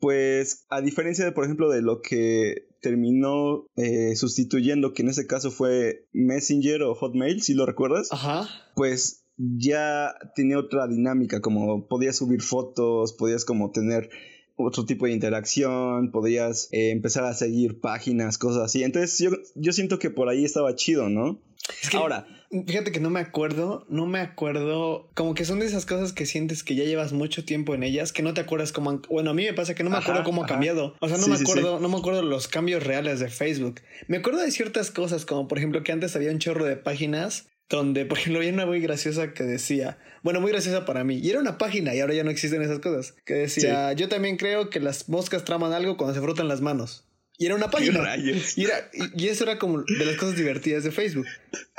Pues 0.00 0.66
a 0.68 0.80
diferencia 0.80 1.24
de, 1.24 1.32
por 1.32 1.44
ejemplo, 1.44 1.68
de 1.68 1.82
lo 1.82 2.00
que 2.00 2.68
terminó 2.80 3.66
eh, 3.76 4.14
sustituyendo, 4.14 4.92
que 4.92 5.02
en 5.02 5.08
ese 5.08 5.26
caso 5.26 5.50
fue 5.50 6.06
Messenger 6.12 6.82
o 6.82 6.94
Hotmail, 6.94 7.42
si 7.42 7.54
lo 7.54 7.66
recuerdas, 7.66 8.08
Ajá. 8.12 8.48
pues 8.76 9.26
ya 9.36 10.14
tenía 10.36 10.58
otra 10.58 10.86
dinámica, 10.86 11.40
como 11.40 11.88
podías 11.88 12.16
subir 12.16 12.40
fotos, 12.40 13.14
podías 13.14 13.44
como 13.44 13.72
tener 13.72 14.10
otro 14.56 14.84
tipo 14.86 15.06
de 15.06 15.12
interacción, 15.12 16.10
podías 16.10 16.68
eh, 16.72 16.90
empezar 16.90 17.24
a 17.24 17.34
seguir 17.34 17.80
páginas, 17.80 18.38
cosas 18.38 18.62
así. 18.64 18.82
Entonces 18.82 19.18
yo, 19.18 19.30
yo 19.54 19.72
siento 19.72 19.98
que 19.98 20.10
por 20.10 20.28
ahí 20.28 20.44
estaba 20.44 20.74
chido, 20.74 21.08
¿no? 21.08 21.40
Es 21.82 21.90
que, 21.90 21.96
Ahora, 21.96 22.26
Fíjate 22.68 22.92
que 22.92 23.00
no 23.00 23.10
me 23.10 23.18
acuerdo, 23.18 23.84
no 23.88 24.06
me 24.06 24.20
acuerdo, 24.20 25.10
como 25.14 25.34
que 25.34 25.44
son 25.44 25.58
de 25.58 25.66
esas 25.66 25.86
cosas 25.86 26.12
que 26.12 26.24
sientes 26.24 26.62
que 26.62 26.76
ya 26.76 26.84
llevas 26.84 27.12
mucho 27.12 27.44
tiempo 27.44 27.74
en 27.74 27.82
ellas, 27.82 28.12
que 28.12 28.22
no 28.22 28.32
te 28.32 28.42
acuerdas 28.42 28.70
cómo 28.70 28.90
han, 28.90 29.02
bueno, 29.10 29.30
a 29.30 29.34
mí 29.34 29.44
me 29.44 29.54
pasa 29.54 29.74
que 29.74 29.82
no 29.82 29.90
me 29.90 29.96
Ajá, 29.96 30.10
acuerdo 30.10 30.24
cómo 30.24 30.44
ha 30.44 30.46
cambiado, 30.46 30.94
o 31.00 31.08
sea, 31.08 31.16
no 31.18 31.24
Sí, 31.24 31.30
me 31.32 31.36
sí, 31.36 31.42
acuerdo, 31.42 31.80
no 31.80 31.88
me 31.88 31.96
acuerdo 31.96 32.22
los 32.22 32.46
cambios 32.46 32.84
reales 32.84 33.18
de 33.18 33.28
Facebook. 33.28 33.80
Me 34.06 34.18
acuerdo 34.18 34.40
de 34.42 34.52
ciertas 34.52 34.92
cosas, 34.92 35.24
como 35.26 35.48
por 35.48 35.58
ejemplo 35.58 35.82
que 35.82 35.90
antes 35.90 36.14
había 36.14 36.30
un 36.30 36.38
chorro 36.38 36.64
de 36.64 36.76
páginas 36.76 37.48
donde, 37.68 38.04
por 38.04 38.18
ejemplo, 38.18 38.40
había 38.40 38.52
una 38.52 38.66
muy 38.66 38.80
graciosa 38.80 39.32
que 39.32 39.44
decía, 39.44 39.98
bueno, 40.22 40.40
muy 40.40 40.50
graciosa 40.50 40.84
para 40.84 41.04
mí, 41.04 41.18
y 41.18 41.30
era 41.30 41.40
una 41.40 41.58
página 41.58 41.94
y 41.94 42.00
ahora 42.00 42.14
ya 42.14 42.24
no 42.24 42.30
existen 42.30 42.62
esas 42.62 42.78
cosas, 42.78 43.14
que 43.24 43.34
decía, 43.34 43.92
yo 43.92 44.08
también 44.08 44.36
creo 44.36 44.70
que 44.70 44.80
las 44.80 45.08
moscas 45.08 45.44
traman 45.44 45.72
algo 45.72 45.96
cuando 45.96 46.14
se 46.14 46.20
frotan 46.20 46.48
las 46.48 46.60
manos. 46.60 47.04
Y 47.36 47.46
era 47.46 47.56
una 47.56 47.66
¿qué 47.66 47.72
página. 47.72 48.16
Y, 48.16 48.64
era, 48.64 48.90
y, 48.92 49.26
eso 49.26 49.42
era 49.42 49.58
como 49.58 49.82
de 49.82 50.04
las 50.04 50.16
cosas 50.16 50.36
divertidas 50.36 50.84
de 50.84 50.92
Facebook. 50.92 51.26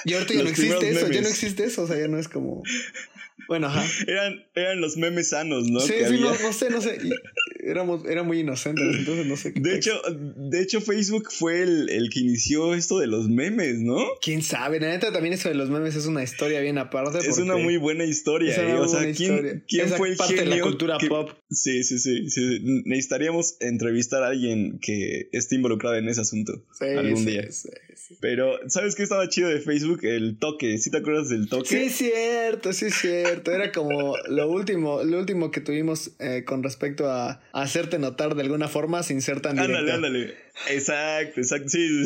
Y 0.03 0.13
ahorita 0.13 0.33
ya 0.33 0.43
Los 0.43 0.45
no 0.45 0.49
existe 0.49 0.89
eso, 0.89 1.07
ya 1.07 1.21
no 1.21 1.27
existe 1.29 1.63
eso, 1.63 1.83
o 1.83 1.87
sea, 1.87 1.97
ya 1.97 2.07
no 2.07 2.19
es 2.19 2.27
como... 2.27 2.61
Bueno, 3.47 3.67
ajá. 3.67 3.83
Eran, 4.07 4.43
eran 4.55 4.81
los 4.81 4.97
memes 4.97 5.29
sanos, 5.29 5.69
¿no? 5.69 5.79
sí, 5.79 5.93
Que 5.93 6.07
sí, 6.07 6.17
no, 6.19 6.31
no 6.31 6.53
sé, 6.53 6.69
no 6.69 6.81
sé. 6.81 6.97
Éramos, 7.63 8.05
era 8.05 8.23
muy 8.23 8.39
inocentes, 8.41 8.83
entonces 8.95 9.25
no 9.25 9.35
sé 9.37 9.53
qué. 9.53 9.59
De 9.59 9.75
hecho, 9.75 9.99
de 10.09 10.61
hecho, 10.61 10.81
Facebook 10.81 11.29
fue 11.31 11.63
el, 11.63 11.89
el 11.89 12.09
que 12.09 12.19
inició 12.19 12.73
esto 12.75 12.99
de 12.99 13.07
los 13.07 13.27
memes, 13.27 13.79
¿no? 13.79 13.97
quién 14.21 14.41
sabe, 14.43 14.79
la 14.79 14.87
neta 14.89 15.11
también 15.11 15.33
eso 15.33 15.49
de 15.49 15.55
los 15.55 15.69
memes 15.69 15.95
es 15.95 16.05
una 16.05 16.23
historia 16.23 16.59
bien 16.61 16.77
aparte. 16.77 17.19
Es 17.27 17.37
una 17.39 17.57
muy 17.57 17.77
buena 17.77 18.03
historia, 18.05 18.51
es 18.51 18.57
una 18.59 18.69
¿eh? 18.69 18.77
O 18.77 18.87
sea, 18.87 18.99
¿quién, 19.01 19.13
historia. 19.13 19.63
quién 19.67 19.85
Esa 19.87 19.97
fue 19.97 20.09
el 20.09 20.15
parte 20.15 20.33
de 20.35 20.45
la 20.45 20.51
genio 20.51 20.63
cultura 20.65 20.97
que- 20.99 21.07
pop. 21.07 21.31
Sí, 21.49 21.83
sí, 21.83 21.99
sí, 21.99 22.29
sí. 22.29 22.59
Necesitaríamos 22.85 23.57
entrevistar 23.59 24.23
a 24.23 24.27
alguien 24.27 24.79
que 24.79 25.29
esté 25.31 25.55
involucrado 25.55 25.95
en 25.97 26.07
ese 26.07 26.21
asunto 26.21 26.63
Sí, 26.77 26.85
algún 26.85 27.23
sí, 27.23 27.31
día. 27.31 27.51
sí, 27.51 27.69
sí. 28.07 28.17
Pero, 28.21 28.57
¿sabes 28.67 28.95
qué 28.95 29.03
estaba 29.03 29.27
chido 29.29 29.49
de 29.49 29.59
Facebook? 29.59 29.99
El 30.03 30.37
toque. 30.37 30.77
¿Sí 30.77 30.91
te 30.91 30.97
acuerdas 30.97 31.29
del 31.29 31.47
toque? 31.49 31.67
Sí, 31.67 31.77
es 31.77 31.95
cierto, 31.95 32.73
sí, 32.73 32.85
es 32.85 32.95
cierto. 32.95 33.51
Era 33.51 33.71
como 33.71 34.15
lo 34.27 34.49
último, 34.49 35.03
lo 35.03 35.19
último 35.19 35.51
que 35.51 35.61
tuvimos 35.61 36.11
eh, 36.19 36.43
con 36.45 36.63
respecto 36.63 37.09
a, 37.09 37.41
a 37.51 37.61
hacerte 37.61 37.99
notar 37.99 38.35
de 38.35 38.43
alguna 38.43 38.67
forma 38.67 39.03
sin 39.03 39.21
ser 39.21 39.41
tan 39.41 39.55
directo. 39.55 39.77
Ándale, 39.77 39.93
ándale. 39.93 40.44
Exacto, 40.69 41.39
exacto. 41.41 41.69
Sí. 41.69 42.05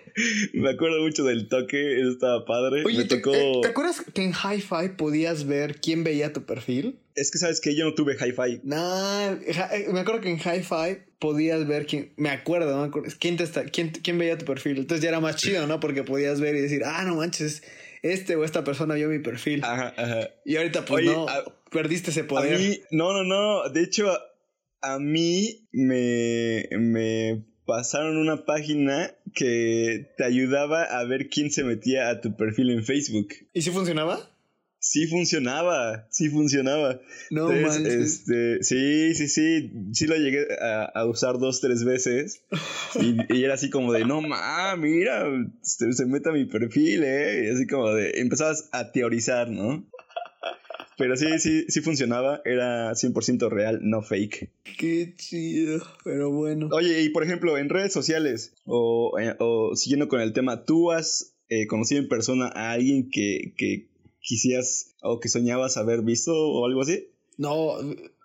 Me 0.54 0.70
acuerdo 0.70 1.02
mucho 1.02 1.24
del 1.24 1.48
toque. 1.48 2.00
Eso 2.00 2.10
estaba 2.10 2.44
padre. 2.44 2.82
Oye, 2.86 2.98
Me 2.98 3.04
¿te, 3.04 3.16
tocó. 3.16 3.34
eh, 3.34 3.52
¿te 3.62 3.68
acuerdas 3.68 4.02
que 4.14 4.22
en 4.22 4.32
Hi-Fi 4.32 4.96
podías 4.96 5.46
ver 5.46 5.80
quién 5.80 6.04
veía 6.04 6.32
tu 6.32 6.44
perfil? 6.46 6.98
Es 7.14 7.30
que 7.30 7.38
sabes 7.38 7.60
que 7.60 7.74
yo 7.74 7.84
no 7.84 7.94
tuve 7.94 8.14
hi-fi. 8.14 8.60
Nah, 8.62 9.32
eh, 9.32 9.86
me 9.92 10.00
acuerdo 10.00 10.20
que 10.20 10.30
en 10.30 10.38
Hi-Fi 10.38 11.02
podías 11.18 11.66
ver 11.66 11.86
quién. 11.86 12.12
Me 12.16 12.30
acuerdo, 12.30 12.76
no 12.86 12.90
quién, 13.18 13.36
te 13.36 13.44
está, 13.44 13.64
quién, 13.64 13.90
quién 13.90 14.18
veía 14.18 14.36
tu 14.38 14.44
perfil. 14.44 14.78
Entonces 14.78 15.02
ya 15.02 15.08
era 15.10 15.20
más 15.20 15.36
chido, 15.36 15.66
¿no? 15.66 15.80
Porque 15.80 16.02
podías 16.02 16.40
ver 16.40 16.56
y 16.56 16.60
decir, 16.60 16.82
ah, 16.84 17.04
no 17.04 17.16
manches, 17.16 17.62
este 18.02 18.36
o 18.36 18.44
esta 18.44 18.64
persona 18.64 18.94
vio 18.94 19.08
mi 19.08 19.18
perfil. 19.18 19.62
Ajá, 19.64 19.94
ajá. 19.96 20.28
Y 20.44 20.56
ahorita, 20.56 20.84
pues 20.84 21.04
Oye, 21.06 21.14
no, 21.14 21.26
a- 21.28 21.44
perdiste 21.70 22.10
ese 22.10 22.20
A 22.20 22.26
poder. 22.26 22.58
mí, 22.58 22.80
no, 22.90 23.12
no, 23.12 23.24
no. 23.24 23.68
De 23.70 23.82
hecho, 23.82 24.10
a, 24.10 24.20
a 24.94 24.98
mí 24.98 25.66
me, 25.72 26.68
me 26.78 27.44
pasaron 27.66 28.16
una 28.16 28.44
página 28.46 29.12
que 29.34 30.12
te 30.16 30.24
ayudaba 30.24 30.84
a 30.84 31.04
ver 31.04 31.28
quién 31.28 31.50
se 31.50 31.64
metía 31.64 32.08
a 32.08 32.20
tu 32.20 32.36
perfil 32.36 32.70
en 32.70 32.84
Facebook. 32.84 33.28
¿Y 33.52 33.62
si 33.62 33.70
funcionaba? 33.70 34.30
Sí 34.78 35.08
funcionaba, 35.08 36.06
sí 36.10 36.28
funcionaba. 36.28 37.00
No 37.30 37.50
Entonces, 37.50 37.82
manches. 37.82 37.94
este, 38.04 38.62
sí, 38.62 39.14
sí, 39.14 39.28
sí, 39.28 39.72
sí 39.92 40.06
lo 40.06 40.14
llegué 40.16 40.46
a, 40.60 40.84
a 40.84 41.06
usar 41.06 41.38
dos, 41.38 41.60
tres 41.60 41.82
veces. 41.84 42.44
Y, 43.00 43.16
y 43.36 43.44
era 43.44 43.54
así 43.54 43.68
como 43.68 43.92
de, 43.92 44.04
no 44.04 44.20
ma, 44.20 44.76
mira, 44.76 45.24
se, 45.62 45.92
se 45.92 46.06
mete 46.06 46.28
a 46.28 46.32
mi 46.32 46.44
perfil, 46.44 47.02
eh. 47.02 47.46
Y 47.46 47.54
así 47.54 47.66
como 47.66 47.92
de, 47.92 48.20
empezabas 48.20 48.68
a 48.70 48.92
teorizar, 48.92 49.50
¿no? 49.50 49.84
Pero 50.96 51.16
sí, 51.16 51.38
sí, 51.38 51.66
sí 51.68 51.80
funcionaba, 51.82 52.40
era 52.44 52.92
100% 52.92 53.50
real, 53.50 53.80
no 53.82 54.02
fake. 54.02 54.50
Qué 54.78 55.14
chido, 55.16 55.82
pero 56.04 56.30
bueno. 56.30 56.68
Oye, 56.72 57.02
y 57.02 57.10
por 57.10 57.22
ejemplo, 57.22 57.58
en 57.58 57.68
redes 57.68 57.92
sociales, 57.92 58.54
o, 58.64 59.18
eh, 59.18 59.36
o 59.38 59.76
siguiendo 59.76 60.08
con 60.08 60.20
el 60.20 60.32
tema, 60.32 60.64
¿tú 60.64 60.92
has 60.92 61.36
eh, 61.48 61.66
conocido 61.66 62.00
en 62.00 62.08
persona 62.08 62.46
a 62.46 62.72
alguien 62.72 63.10
que, 63.10 63.52
que, 63.56 63.88
quisieras 64.20 64.96
o 65.02 65.20
que 65.20 65.28
soñabas 65.28 65.76
haber 65.76 66.02
visto 66.02 66.32
o 66.32 66.66
algo 66.66 66.82
así? 66.82 67.08
No, 67.38 67.76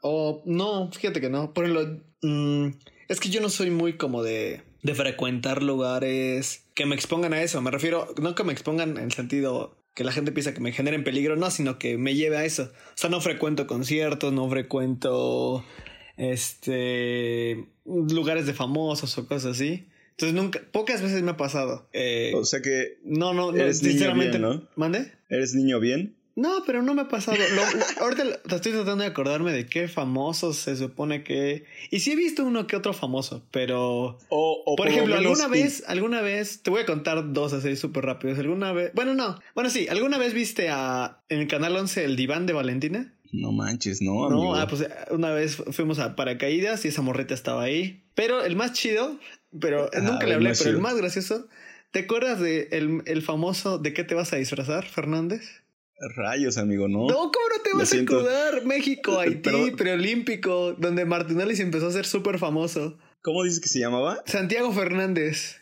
o 0.02 0.42
no, 0.46 0.92
fíjate 0.92 1.22
que 1.22 1.30
no. 1.30 1.54
Por 1.54 1.66
ejemplo, 1.66 2.02
mm, 2.22 2.68
es 3.08 3.20
que 3.20 3.30
yo 3.30 3.42
no 3.42 3.50
soy 3.50 3.70
muy 3.70 3.98
como 3.98 4.24
de, 4.24 4.62
de 4.82 4.96
frecuentar 4.96 5.62
lugares 5.62 6.64
que 6.74 6.86
me 6.86 6.96
expongan 6.96 7.34
a 7.34 7.44
eso. 7.44 7.62
Me 7.62 7.70
refiero, 7.70 8.08
no 8.20 8.34
que 8.34 8.44
me 8.44 8.54
expongan 8.54 8.98
en 8.98 9.04
el 9.04 9.12
sentido 9.12 9.78
que 9.94 10.04
la 10.04 10.12
gente 10.12 10.32
piensa 10.32 10.54
que 10.54 10.62
me 10.62 10.72
generen 10.72 11.04
peligro, 11.04 11.36
no, 11.36 11.52
sino 11.52 11.78
que 11.78 11.98
me 11.98 12.16
lleve 12.16 12.38
a 12.38 12.46
eso. 12.46 12.64
O 12.64 12.96
sea, 12.98 13.10
no 13.10 13.22
frecuento 13.22 13.68
conciertos, 13.68 14.32
no 14.34 14.50
frecuento 14.50 15.66
este 16.18 17.66
lugares 17.86 18.46
de 18.46 18.54
famosos 18.54 19.18
o 19.18 19.28
cosas 19.28 19.58
así. 19.58 19.88
Entonces 20.12 20.34
nunca, 20.36 20.62
pocas 20.72 21.02
veces 21.02 21.24
me 21.24 21.32
ha 21.32 21.38
pasado. 21.38 21.90
Eh, 21.94 22.32
O 22.36 22.46
sea 22.46 22.62
que 22.62 23.00
no, 23.04 23.34
no, 23.34 23.52
no, 23.52 23.58
eres 23.58 23.82
niño 23.82 23.94
sinceramente. 23.94 24.38
bien, 24.38 24.42
¿no? 24.42 24.70
¿Mande? 24.76 25.12
eres 25.30 25.56
niño 25.56 25.80
bien. 25.80 26.16
No, 26.36 26.64
pero 26.66 26.82
no 26.82 26.94
me 26.94 27.02
ha 27.02 27.08
pasado. 27.10 27.38
Lo- 27.38 27.46
lo- 27.78 27.86
ahorita 28.04 28.24
estoy 28.56 28.72
tratando 28.72 29.04
de 29.04 29.10
acordarme 29.10 29.52
de 29.52 29.66
qué 29.66 29.88
famosos 29.88 30.58
se 30.58 30.76
supone 30.76 31.24
que. 31.24 31.66
Y 31.90 32.00
sí 32.00 32.12
he 32.14 32.16
visto 32.16 32.44
uno 32.46 32.68
que 32.68 32.76
otro 32.76 32.94
famoso, 32.94 33.44
pero. 33.52 34.18
O, 34.30 34.64
o 34.66 34.76
Por 34.76 34.86
lo 34.86 34.92
ejemplo, 34.92 35.16
alguna 35.16 35.48
vez, 35.48 35.84
alguna 35.88 36.22
vez, 36.22 36.62
te 36.64 36.70
voy 36.70 36.82
a 36.82 36.86
contar 36.86 37.34
dos 37.34 37.52
así 37.54 37.76
súper 37.76 38.06
rápidos. 38.06 38.40
Alguna 38.40 38.72
vez, 38.72 38.92
bueno, 38.94 39.14
no, 39.14 39.40
bueno, 39.56 39.70
sí, 39.70 39.88
¿alguna 39.90 40.18
vez 40.18 40.34
viste 40.34 40.70
a 40.70 41.20
en 41.30 41.40
el 41.40 41.48
canal 41.48 41.76
11 41.76 42.06
el 42.06 42.16
diván 42.16 42.46
de 42.46 42.54
Valentina? 42.54 43.14
No 43.34 43.52
manches, 43.52 44.02
no, 44.02 44.26
amigo. 44.26 44.44
No, 44.44 44.56
ah, 44.56 44.68
pues 44.68 44.86
una 45.10 45.32
vez 45.32 45.56
fuimos 45.72 46.00
a 46.00 46.16
paracaídas 46.16 46.84
y 46.86 46.90
esa 46.90 47.02
morrita 47.02 47.34
estaba 47.34 47.64
ahí. 47.64 48.04
Pero 48.16 48.44
el 48.44 48.56
más 48.56 48.74
chido, 48.74 49.18
pero 49.60 49.90
Ah, 49.94 50.00
nunca 50.02 50.28
le 50.28 50.34
hablé, 50.36 50.54
pero 50.58 50.70
el 50.70 50.80
más 50.80 50.96
gracioso, 50.96 51.48
¿te 51.92 52.00
acuerdas 52.00 52.40
de 52.42 52.68
el, 52.72 53.02
el 53.06 53.22
famoso 53.22 53.78
de 53.78 53.94
qué 53.94 54.04
te 54.04 54.16
vas 54.16 54.34
a 54.34 54.36
disfrazar, 54.38 54.86
Fernández? 54.86 55.62
Rayos, 56.16 56.58
amigo, 56.58 56.88
¿no? 56.88 57.08
No, 57.08 57.16
¿cómo 57.16 57.48
no 57.56 57.62
te 57.64 57.78
vas 57.78 57.94
a 57.94 57.98
acordar? 57.98 58.66
México, 58.66 59.20
Haití, 59.20 59.38
Perdón. 59.42 59.76
preolímpico, 59.76 60.74
donde 60.74 61.06
Martinelli 61.06 61.56
se 61.56 61.64
empezó 61.64 61.86
a 61.86 61.90
hacer 61.90 62.06
súper 62.06 62.40
famoso. 62.40 62.98
¿Cómo 63.22 63.44
dices 63.44 63.60
que 63.60 63.70
se 63.70 63.80
llamaba? 63.80 64.24
Santiago 64.26 64.72
Fernández. 64.74 65.61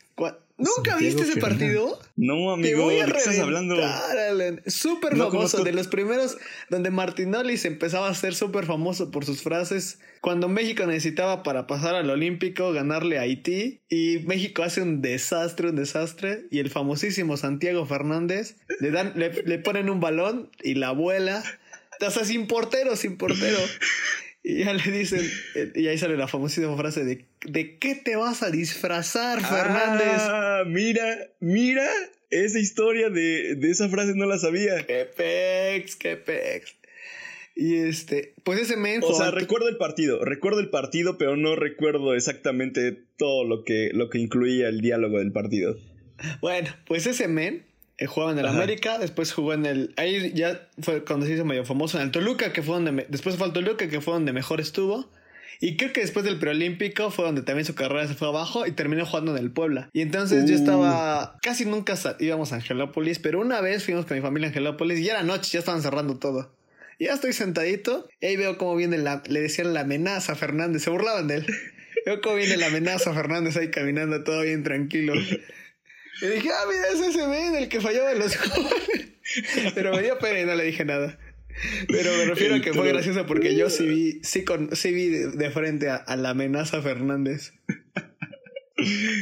¿Cuá- 0.60 0.68
¿Nunca 0.75 0.92
Santiago 0.92 1.00
viste 1.00 1.22
ese 1.24 1.39
Fernández. 1.42 1.60
partido? 1.78 2.00
No, 2.18 2.36
Te 2.36 2.54
amigo, 2.70 2.84
voy 2.84 2.96
¿de 2.96 3.01
a 3.04 3.06
qué 3.06 3.18
estás 3.18 3.39
hablando? 3.39 3.75
Alan. 3.82 4.62
Súper 4.68 5.13
No 5.16 5.25
famoso, 5.30 5.58
conozco- 5.58 5.63
de 5.63 5.72
los 5.72 5.88
primeros 5.88 6.38
donde 6.70 6.92
Martinelli 6.92 7.58
se 7.58 7.70
empezaba 7.70 8.08
a 8.08 8.12
hacer 8.12 8.36
súper 8.36 8.66
famoso 8.66 9.10
por 9.10 9.25
sus 9.25 9.42
frases. 9.42 10.00
Cuando 10.22 10.50
México 10.50 10.86
necesitaba 10.86 11.44
para 11.44 11.66
pasar 11.66 11.96
al 11.96 12.10
Olímpico 12.10 12.74
ganarle 12.74 13.18
a 13.18 13.22
Haití 13.22 13.80
y 13.89 14.20
México 14.28 14.63
hace 14.63 14.82
un 14.82 15.01
desastre, 15.01 15.70
un 15.70 15.78
desastre 15.78 16.46
y 16.51 16.60
el 16.60 16.70
famosísimo 16.70 17.38
Santiago 17.38 17.86
Fernández 17.86 18.58
le 18.82 18.92
dan, 18.92 19.13
le, 19.16 19.32
le 19.44 19.60
ponen 19.60 19.89
un 19.89 20.01
balón 20.01 20.50
y 20.62 20.75
la 20.75 20.92
vuela. 20.92 21.42
O 22.06 22.12
sea, 22.12 22.24
sin 22.25 22.48
portero, 22.48 22.96
sin 22.98 23.18
portero. 23.18 23.58
Y 24.50 24.63
ya 24.63 24.74
le 24.74 24.91
dicen, 24.91 25.22
eh, 25.53 25.72
y 25.75 25.88
ahí 25.88 25.98
sale 26.00 26.18
la 26.18 26.27
famosísima 26.27 26.75
frase 26.75 27.06
de 27.06 27.24
¿de 27.46 27.77
qué 27.77 27.94
te 27.94 28.15
vas 28.15 28.41
a 28.41 28.50
disfrazar, 28.50 29.41
Fernández? 29.41 30.22
Ah, 30.22 30.63
mira, 30.65 31.27
mira. 31.39 31.88
Esa 32.32 32.60
historia 32.60 33.10
de, 33.10 33.56
de 33.56 33.70
esa 33.70 33.89
frase 33.89 34.13
no 34.15 34.25
la 34.25 34.39
sabía. 34.39 34.86
¡Qué 34.86 35.08
pex! 35.15 35.96
¡Qué 35.96 36.15
pex! 36.15 36.75
Y 37.56 37.75
este, 37.75 38.34
pues 38.44 38.60
ese 38.60 38.75
men 38.75 39.01
O 39.03 39.13
sea, 39.13 39.29
recuerdo 39.32 39.68
el 39.68 39.77
partido, 39.77 40.24
recuerdo 40.25 40.62
el 40.62 40.70
partido, 40.70 41.18
pero 41.18 41.36
no 41.36 41.56
recuerdo 41.56 42.15
exactamente 42.15 43.03
todo 43.18 43.44
lo 43.44 43.63
que, 43.63 43.91
lo 43.94 44.10
que 44.10 44.18
incluía 44.18 44.68
el 44.70 44.82
diálogo 44.82 45.20
del 45.20 45.32
partido. 45.32 45.75
Bueno, 46.41 46.70
pues 46.88 47.06
ese 47.06 47.27
men 47.27 47.65
jugaba 48.08 48.32
en 48.32 48.39
el 48.39 48.46
Ajá. 48.46 48.56
América, 48.56 48.98
después 49.00 49.32
jugó 49.34 49.53
en 49.53 49.65
el. 49.65 49.94
Ahí 49.98 50.32
ya 50.34 50.68
fue 50.82 51.03
cuando 51.03 51.25
se 51.25 51.34
hizo 51.34 51.46
medio 51.46 51.65
famoso 51.65 51.98
en 51.98 52.03
el 52.06 52.12
Toluca, 52.12 52.53
que 52.53 52.62
fue 52.63 52.75
donde. 52.75 52.91
me- 52.91 53.06
después 53.10 53.36
fue 53.36 53.48
al 53.48 53.53
Toluca, 53.53 53.88
que 53.89 54.01
fue 54.01 54.13
donde 54.13 54.34
mejor 54.34 54.62
estuvo. 54.62 55.10
Y 55.62 55.75
creo 55.75 55.91
que 55.91 56.00
después 56.00 56.24
del 56.24 56.39
preolímpico 56.39 57.12
fue 57.12 57.25
donde 57.25 57.41
también 57.41 57.65
su 57.65 57.75
carrera 57.75 58.08
se 58.08 58.13
fue 58.13 58.29
abajo 58.29 58.65
y 58.65 58.72
terminó 58.72 59.06
jugando 59.06 59.36
en 59.36 59.44
el 59.44 59.51
Puebla. 59.51 59.89
Y 59.91 60.00
entonces 60.01 60.46
yo 60.50 60.56
Uh. 60.56 60.60
estaba. 60.60 61.38
Casi 61.41 61.65
nunca 61.65 61.96
íbamos 62.20 62.53
a 62.53 62.56
Angelópolis, 62.56 63.20
pero 63.20 63.41
una 63.41 63.60
vez 63.60 63.84
fuimos 63.84 64.06
con 64.06 64.15
mi 64.15 64.22
familia 64.22 64.48
a 64.48 64.50
Angelópolis 64.51 65.00
y 65.00 65.10
era 65.10 65.22
noche, 65.24 65.51
ya 65.51 65.60
estaban 65.60 65.82
cerrando 65.82 66.18
todo. 66.18 66.53
Y 66.98 67.06
ya 67.06 67.13
estoy 67.13 67.34
sentadito 67.34 68.08
y 68.22 68.27
ahí 68.27 68.38
veo 68.38 68.58
cómo 68.58 68.75
viene 68.77 68.98
la. 68.98 69.22
Le 69.27 69.41
decían 69.41 69.74
la 69.74 69.82
amenaza 69.82 70.34
a 70.34 70.36
Fernández, 70.36 70.84
se 70.84 70.89
burlaban 70.89 71.27
de 71.27 71.36
él. 71.38 71.46
Veo 72.06 72.22
cómo 72.22 72.36
viene 72.36 72.56
la 72.56 72.68
amenaza 72.68 73.12
a 73.12 73.13
Fernández 73.13 73.58
ahí 73.58 73.72
caminando 73.72 74.24
todo 74.24 74.41
bien 74.44 74.63
tranquilo. 74.63 75.13
Y 76.22 76.28
dije, 76.28 76.50
ah, 76.52 76.66
mira, 76.68 76.88
es 76.90 77.16
ese 77.16 77.28
men 77.28 77.56
el 77.56 77.70
que 77.70 77.82
fallaba 77.82 78.12
en 78.12 78.20
los 78.20 78.38
goles. 78.38 79.08
Pero 79.76 79.94
me 79.94 80.02
dio 80.02 80.18
pena 80.20 80.42
y 80.42 80.46
no 80.46 80.56
le 80.56 80.66
dije 80.66 80.86
nada. 80.86 81.20
Pero 81.88 82.12
me 82.18 82.26
refiero 82.26 82.56
a 82.56 82.62
que 82.62 82.74
fue 82.74 82.88
gracioso 82.88 83.26
porque 83.26 83.56
yo 83.56 83.70
sí 83.70 83.86
vi, 83.86 84.20
sí, 84.24 84.44
con, 84.44 84.76
sí 84.76 84.92
vi 84.92 85.10
de, 85.10 85.28
de 85.32 85.52
frente 85.52 85.90
a, 85.90 85.96
a 85.96 86.16
la 86.16 86.30
amenaza 86.32 86.82
Fernández. 86.82 87.54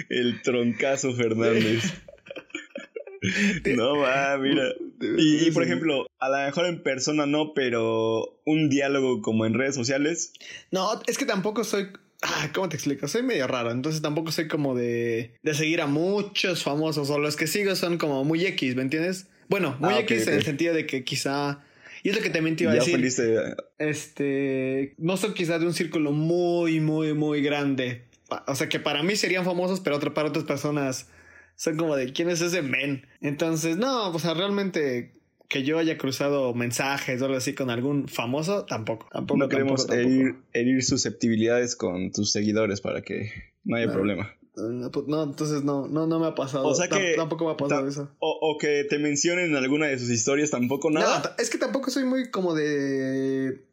El 0.09 0.41
troncazo 0.43 1.13
Fernández. 1.13 1.83
No 3.75 3.97
va, 3.97 4.37
mira. 4.37 4.73
Y, 4.99 5.47
y, 5.47 5.51
por 5.51 5.61
ejemplo, 5.61 6.07
a 6.17 6.27
lo 6.27 6.37
mejor 6.37 6.65
en 6.65 6.81
persona 6.81 7.27
no, 7.27 7.53
pero 7.53 8.39
un 8.45 8.67
diálogo 8.67 9.21
como 9.21 9.45
en 9.45 9.53
redes 9.53 9.75
sociales. 9.75 10.33
No, 10.71 10.99
es 11.05 11.19
que 11.19 11.25
tampoco 11.25 11.63
soy. 11.63 11.89
Ah, 12.21 12.49
¿Cómo 12.53 12.67
te 12.69 12.75
explico? 12.77 13.07
Soy 13.07 13.21
medio 13.23 13.47
raro, 13.47 13.71
entonces 13.71 14.01
tampoco 14.01 14.31
soy 14.31 14.47
como 14.47 14.75
de, 14.75 15.35
de 15.43 15.53
seguir 15.53 15.81
a 15.81 15.87
muchos 15.87 16.63
famosos 16.63 17.09
o 17.11 17.19
los 17.19 17.35
que 17.35 17.45
sigo 17.47 17.75
son 17.75 17.97
como 17.97 18.23
muy 18.23 18.43
X, 18.45 18.75
¿me 18.75 18.81
entiendes? 18.81 19.27
Bueno, 19.49 19.77
muy 19.79 19.93
Ah, 19.93 19.99
X 19.99 20.27
en 20.27 20.33
el 20.33 20.43
sentido 20.43 20.73
de 20.73 20.85
que 20.87 21.03
quizá. 21.03 21.63
Y 22.03 22.09
es 22.09 22.15
lo 22.15 22.21
que 22.21 22.29
también 22.29 22.55
te 22.55 22.63
iba 22.63 22.71
a 22.71 22.75
Ya 22.75 22.79
decir. 22.79 22.95
feliz 22.95 23.17
de... 23.17 23.55
Este. 23.79 24.93
No 24.97 25.17
son 25.17 25.33
quizás 25.33 25.59
de 25.59 25.67
un 25.67 25.73
círculo 25.73 26.11
muy, 26.11 26.79
muy, 26.79 27.13
muy 27.13 27.41
grande. 27.41 28.05
O 28.47 28.55
sea 28.55 28.67
que 28.69 28.79
para 28.79 29.03
mí 29.03 29.15
serían 29.15 29.45
famosos, 29.45 29.79
pero 29.79 29.95
otra, 29.95 30.13
para 30.13 30.29
otras 30.29 30.43
personas 30.45 31.07
son 31.55 31.77
como 31.77 31.95
de 31.95 32.11
quién 32.13 32.29
es 32.29 32.41
ese 32.41 32.61
men. 32.61 33.05
Entonces, 33.21 33.77
no, 33.77 34.09
o 34.09 34.19
sea, 34.19 34.33
realmente 34.33 35.11
que 35.49 35.63
yo 35.63 35.79
haya 35.79 35.97
cruzado 35.97 36.53
mensajes 36.53 37.21
o 37.21 37.25
algo 37.25 37.37
así 37.37 37.53
con 37.53 37.69
algún 37.69 38.07
famoso, 38.07 38.65
tampoco. 38.65 39.07
Tampoco, 39.11 39.37
No 39.39 39.47
queremos 39.49 39.87
tampoco, 39.87 40.09
tampoco. 40.09 40.39
herir, 40.53 40.83
susceptibilidades 40.83 41.75
con 41.75 42.11
tus 42.11 42.31
seguidores 42.31 42.81
para 42.81 43.01
que 43.01 43.31
no 43.63 43.77
haya 43.77 43.87
No. 43.87 43.93
problema. 43.93 44.33
No, 44.55 44.89
pues, 44.91 45.05
no, 45.07 45.21
entonces 45.23 45.63
no, 45.63 45.87
no, 45.87 46.07
no 46.07 46.19
me 46.19 46.25
ha 46.27 46.33
pasado. 46.35 46.65
O 46.67 46.73
sea 46.73 46.87
que- 46.89 47.13
tampoco 47.15 47.45
me 47.45 47.51
ha 47.51 47.57
pasado 47.57 47.87
eso. 47.87 48.09
O, 48.19 48.39
o 48.41 48.57
que 48.57 48.83
te 48.89 48.97
mencionen 48.97 49.51
en 49.51 49.55
alguna 49.55 49.85
de 49.85 49.99
sus 49.99 50.09
historias 50.09 50.49
tampoco 50.49 50.89
nada. 50.89 51.21
No, 51.37 51.43
es 51.43 51.49
que 51.51 51.59
tampoco 51.59 51.91
soy 51.91 52.05
muy 52.05 52.31
como 52.31 52.55
de. 52.55 53.63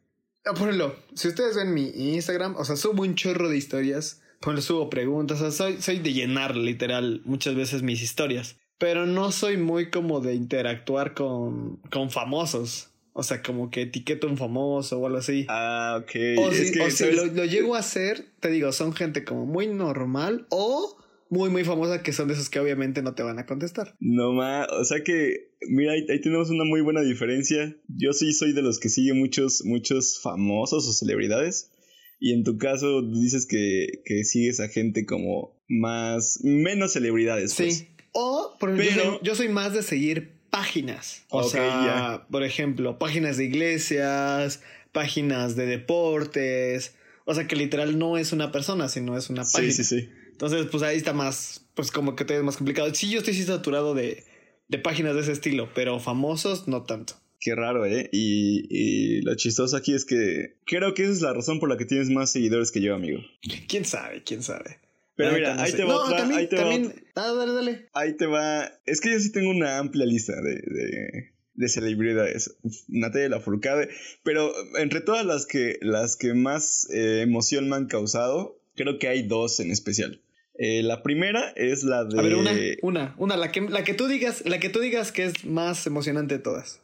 Ah, 0.45 0.51
Por 0.53 0.69
ejemplo, 0.69 0.95
si 1.15 1.27
ustedes 1.27 1.55
ven 1.55 1.73
mi 1.73 1.87
Instagram, 2.13 2.55
o 2.55 2.63
sea, 2.65 2.75
subo 2.75 3.01
un 3.01 3.15
chorro 3.15 3.49
de 3.49 3.57
historias. 3.57 4.21
Ejemplo, 4.41 4.61
subo 4.61 4.89
preguntas. 4.91 5.41
O 5.41 5.49
sea, 5.49 5.51
soy, 5.51 5.81
soy 5.81 5.97
de 5.99 6.13
llenar 6.13 6.55
literal 6.55 7.21
muchas 7.25 7.55
veces 7.55 7.81
mis 7.81 8.03
historias. 8.03 8.57
Pero 8.77 9.05
no 9.05 9.31
soy 9.31 9.57
muy 9.57 9.89
como 9.89 10.19
de 10.19 10.35
interactuar 10.35 11.13
con, 11.13 11.77
con 11.91 12.09
famosos. 12.09 12.89
O 13.13 13.23
sea, 13.23 13.41
como 13.41 13.71
que 13.71 13.83
etiqueto 13.83 14.27
un 14.27 14.37
famoso 14.37 14.99
o 14.99 15.05
algo 15.05 15.19
así. 15.19 15.45
Ah, 15.47 16.01
ok. 16.01 16.11
o 16.37 16.51
es 16.51 16.67
si, 16.67 16.73
que, 16.73 16.81
o 16.81 16.91
si 16.91 17.11
lo, 17.13 17.27
lo 17.27 17.45
llego 17.45 17.75
a 17.75 17.79
hacer, 17.79 18.25
te 18.41 18.49
digo, 18.49 18.73
son 18.73 18.93
gente 18.93 19.23
como 19.23 19.45
muy 19.45 19.67
normal 19.67 20.45
o 20.49 20.97
muy, 21.29 21.49
muy 21.49 21.63
famosa 21.63 22.03
que 22.03 22.13
son 22.13 22.27
de 22.27 22.33
esos 22.33 22.49
que 22.49 22.59
obviamente 22.59 23.01
no 23.01 23.15
te 23.15 23.23
van 23.23 23.39
a 23.39 23.45
contestar. 23.45 23.95
No 23.99 24.33
más, 24.33 24.67
o 24.69 24.83
sea 24.83 25.03
que, 25.03 25.51
mira, 25.69 25.93
ahí, 25.93 26.05
ahí 26.09 26.21
tenemos 26.21 26.49
una 26.49 26.65
muy 26.65 26.81
buena 26.81 27.01
diferencia. 27.01 27.75
Yo 27.87 28.13
sí 28.13 28.33
soy 28.33 28.53
de 28.53 28.61
los 28.61 28.79
que 28.79 28.89
sigue 28.89 29.13
muchos, 29.13 29.63
muchos 29.65 30.19
famosos 30.21 30.87
o 30.87 30.93
celebridades. 30.93 31.71
Y 32.19 32.33
en 32.33 32.43
tu 32.43 32.57
caso 32.57 33.01
dices 33.01 33.45
que, 33.45 34.01
que 34.05 34.23
sigues 34.23 34.59
a 34.59 34.67
gente 34.67 35.05
como 35.05 35.61
más, 35.67 36.39
menos 36.43 36.93
celebridades. 36.93 37.55
pues. 37.55 37.77
Sí. 37.77 37.87
O, 38.17 38.55
por 38.59 38.71
ejemplo, 38.71 39.03
yo, 39.03 39.09
soy, 39.09 39.19
yo 39.23 39.35
soy 39.35 39.49
más 39.49 39.73
de 39.73 39.83
seguir 39.83 40.31
páginas. 40.49 41.25
O 41.29 41.43
sea, 41.43 42.25
por 42.31 42.43
ejemplo, 42.43 42.97
páginas 42.97 43.35
de 43.35 43.43
iglesias, 43.43 44.61
páginas 44.93 45.57
de 45.57 45.65
deportes. 45.65 46.95
O 47.25 47.35
sea, 47.35 47.45
que 47.45 47.57
literal 47.57 47.99
no 47.99 48.17
es 48.17 48.31
una 48.31 48.53
persona, 48.53 48.87
sino 48.87 49.17
es 49.17 49.29
una 49.29 49.43
página. 49.43 49.73
Sí, 49.73 49.83
sí, 49.83 50.01
sí. 50.01 50.09
Entonces, 50.31 50.67
pues 50.71 50.81
ahí 50.83 50.95
está 50.95 51.11
más, 51.11 51.65
pues 51.73 51.91
como 51.91 52.15
que 52.15 52.23
te 52.23 52.37
es 52.37 52.43
más 52.43 52.55
complicado. 52.55 52.93
Sí, 52.95 53.09
yo 53.09 53.19
estoy 53.19 53.33
sí 53.33 53.43
saturado 53.43 53.93
de, 53.93 54.23
de 54.69 54.79
páginas 54.79 55.15
de 55.15 55.21
ese 55.21 55.33
estilo, 55.33 55.69
pero 55.75 55.99
famosos 55.99 56.69
no 56.69 56.83
tanto. 56.83 57.15
Qué 57.41 57.53
raro, 57.53 57.85
¿eh? 57.85 58.09
Y, 58.13 58.65
y 58.69 59.21
lo 59.23 59.35
chistoso 59.35 59.75
aquí 59.75 59.93
es 59.93 60.05
que 60.05 60.55
creo 60.65 60.93
que 60.93 61.03
esa 61.03 61.11
es 61.11 61.21
la 61.21 61.33
razón 61.33 61.59
por 61.59 61.69
la 61.69 61.75
que 61.75 61.83
tienes 61.83 62.09
más 62.09 62.31
seguidores 62.31 62.71
que 62.71 62.81
yo, 62.81 62.95
amigo. 62.95 63.19
¿Quién 63.67 63.83
sabe? 63.83 64.23
¿Quién 64.23 64.41
sabe? 64.41 64.79
Pero 65.15 65.33
mira, 65.33 65.55
no 65.55 65.61
ahí 65.61 65.71
te 65.71 65.83
va 65.83 65.93
No, 65.93 66.03
otra, 66.03 66.17
también, 66.17 66.39
ahí 66.39 66.47
te 66.47 66.55
va 66.57 66.61
también. 66.61 67.05
Ah, 67.15 67.33
dale, 67.33 67.53
dale. 67.53 67.89
Ahí 67.93 68.17
te 68.17 68.25
va. 68.25 68.71
Es 68.85 68.99
que 68.99 69.11
yo 69.11 69.19
sí 69.19 69.31
tengo 69.31 69.49
una 69.49 69.77
amplia 69.77 70.05
lista 70.05 70.33
de, 70.41 70.55
de, 70.55 71.31
de 71.53 71.69
celebridades. 71.69 72.57
Natalia 72.87 73.29
Lafourcade. 73.29 73.89
Pero 74.23 74.53
entre 74.77 75.01
todas 75.01 75.25
las 75.25 75.45
que, 75.45 75.77
las 75.81 76.17
que 76.17 76.33
más 76.33 76.87
eh, 76.91 77.21
emoción 77.21 77.69
me 77.69 77.77
han 77.77 77.87
causado, 77.87 78.59
creo 78.75 78.99
que 78.99 79.07
hay 79.07 79.23
dos 79.23 79.59
en 79.59 79.71
especial. 79.71 80.21
Eh, 80.57 80.83
la 80.83 81.03
primera 81.03 81.49
es 81.55 81.83
la 81.83 82.05
de. 82.05 82.19
A 82.19 82.21
ver, 82.21 82.35
una, 82.35 82.51
una, 82.81 83.15
una, 83.17 83.37
la 83.37 83.51
que, 83.51 83.61
la 83.61 83.83
que 83.83 83.93
tú 83.93 84.07
digas, 84.07 84.43
la 84.45 84.59
que 84.59 84.69
tú 84.69 84.79
digas 84.79 85.11
que 85.11 85.25
es 85.25 85.45
más 85.45 85.85
emocionante 85.85 86.35
de 86.35 86.43
todas. 86.43 86.81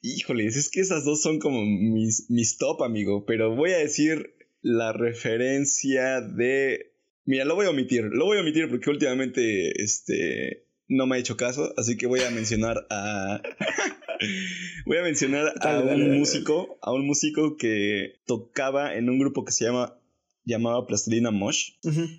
Híjoles, 0.00 0.56
es 0.56 0.70
que 0.70 0.80
esas 0.80 1.04
dos 1.04 1.22
son 1.22 1.38
como 1.38 1.64
mis, 1.64 2.30
mis 2.30 2.56
top, 2.56 2.82
amigo. 2.82 3.24
Pero 3.26 3.54
voy 3.54 3.72
a 3.72 3.78
decir 3.78 4.34
la 4.62 4.92
referencia 4.92 6.20
de. 6.20 6.91
Mira, 7.24 7.44
lo 7.44 7.54
voy 7.54 7.66
a 7.66 7.70
omitir. 7.70 8.04
Lo 8.10 8.26
voy 8.26 8.38
a 8.38 8.40
omitir 8.40 8.68
porque 8.68 8.90
últimamente 8.90 9.82
este, 9.82 10.66
no 10.88 11.06
me 11.06 11.16
ha 11.16 11.18
hecho 11.18 11.36
caso. 11.36 11.72
Así 11.76 11.96
que 11.96 12.06
voy 12.06 12.20
a 12.20 12.30
mencionar 12.30 12.86
a. 12.90 13.40
voy 14.86 14.98
a 14.98 15.02
mencionar 15.02 15.52
a 15.60 15.80
un 15.80 16.18
músico. 16.18 16.78
A 16.82 16.92
un 16.92 17.06
músico 17.06 17.56
que 17.56 18.20
tocaba 18.26 18.94
en 18.94 19.08
un 19.08 19.18
grupo 19.18 19.44
que 19.44 19.52
se 19.52 19.64
llama. 19.64 19.98
Llamaba 20.44 20.88
Plastilina 20.88 21.30
Mosh. 21.30 21.74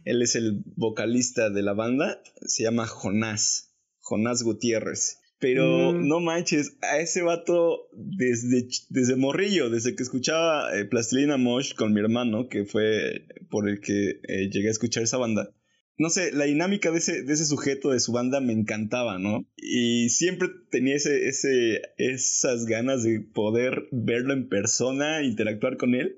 Él 0.05 0.21
es 0.21 0.35
el 0.35 0.63
vocalista 0.77 1.49
de 1.49 1.61
la 1.61 1.73
banda. 1.73 2.21
Se 2.45 2.63
llama 2.63 2.87
Jonás. 2.87 3.73
Jonás 3.99 4.43
Gutiérrez. 4.43 5.19
Pero 5.43 5.91
Mm. 5.91 6.07
no 6.07 6.21
manches, 6.21 6.77
a 6.81 6.99
ese 6.99 7.21
vato 7.21 7.89
desde, 7.91 8.65
desde 8.89 9.17
morrillo, 9.17 9.69
desde 9.69 9.93
que 9.93 10.03
escuchaba 10.03 10.73
eh, 10.73 10.85
Plastilina 10.85 11.35
Mosh 11.35 11.73
con 11.73 11.91
mi 11.91 11.99
hermano, 11.99 12.47
que 12.47 12.63
fue 12.63 13.25
por 13.49 13.67
el 13.67 13.81
que 13.81 14.21
eh, 14.25 14.49
llegué 14.49 14.69
a 14.69 14.71
escuchar 14.71 15.03
esa 15.03 15.17
banda. 15.17 15.49
No 15.97 16.09
sé, 16.09 16.31
la 16.31 16.45
dinámica 16.45 16.91
de 16.91 16.99
ese, 16.99 17.23
de 17.23 17.33
ese 17.33 17.45
sujeto, 17.45 17.89
de 17.91 17.99
su 17.99 18.13
banda, 18.13 18.39
me 18.39 18.53
encantaba, 18.53 19.19
¿no? 19.19 19.45
Y 19.57 20.07
siempre 20.11 20.47
tenía 20.71 20.95
ese, 20.95 21.27
ese, 21.27 21.81
esas 21.97 22.65
ganas 22.65 23.03
de 23.03 23.19
poder 23.19 23.89
verlo 23.91 24.31
en 24.33 24.47
persona, 24.47 25.23
interactuar 25.23 25.75
con 25.75 25.93
él. 25.93 26.15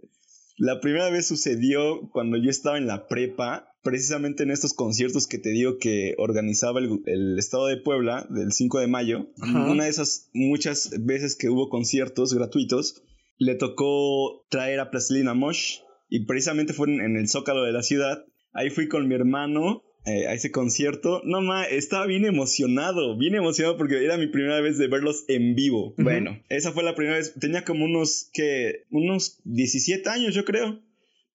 La 0.58 0.80
primera 0.82 1.10
vez 1.10 1.26
sucedió 1.26 2.10
cuando 2.14 2.38
yo 2.38 2.52
estaba 2.52 2.78
en 2.78 2.86
la 2.86 3.08
prepa, 3.08 3.75
precisamente 3.86 4.42
en 4.42 4.50
estos 4.50 4.74
conciertos 4.74 5.28
que 5.28 5.38
te 5.38 5.52
digo 5.52 5.78
que 5.78 6.16
organizaba 6.18 6.80
el, 6.80 7.04
el 7.06 7.38
Estado 7.38 7.68
de 7.68 7.78
Puebla 7.78 8.26
del 8.32 8.52
5 8.52 8.80
de 8.80 8.88
mayo. 8.88 9.28
Ajá. 9.40 9.72
Una 9.72 9.84
de 9.84 9.92
esas 9.92 10.32
muchas 10.34 10.92
veces 11.06 11.36
que 11.36 11.50
hubo 11.50 11.70
conciertos 11.70 12.34
gratuitos, 12.34 13.04
le 13.38 13.54
tocó 13.54 14.44
traer 14.50 14.80
a 14.80 14.90
Plastilina 14.90 15.36
Mosh 15.36 15.82
y 16.10 16.26
precisamente 16.26 16.74
fue 16.74 16.88
en, 16.90 17.00
en 17.00 17.16
el 17.16 17.30
Zócalo 17.30 17.64
de 17.64 17.74
la 17.74 17.84
ciudad. 17.84 18.26
Ahí 18.54 18.72
fui 18.72 18.88
con 18.88 19.08
mi 19.08 19.14
hermano 19.14 19.84
eh, 20.06 20.26
a 20.28 20.34
ese 20.34 20.50
concierto. 20.50 21.22
No 21.24 21.42
ma, 21.42 21.66
estaba 21.66 22.08
bien 22.08 22.26
emocionado, 22.26 23.16
bien 23.18 23.36
emocionado 23.36 23.78
porque 23.78 24.04
era 24.04 24.18
mi 24.18 24.28
primera 24.28 24.62
vez 24.62 24.80
de 24.80 24.88
verlos 24.88 25.26
en 25.28 25.54
vivo. 25.54 25.94
Bueno, 25.98 26.42
esa 26.50 26.72
fue 26.72 26.82
la 26.82 26.96
primera 26.96 27.18
vez. 27.18 27.36
Tenía 27.40 27.64
como 27.64 27.86
unos, 27.86 28.32
que 28.34 28.86
Unos 28.90 29.40
17 29.44 30.10
años, 30.10 30.34
yo 30.34 30.44
creo. 30.44 30.82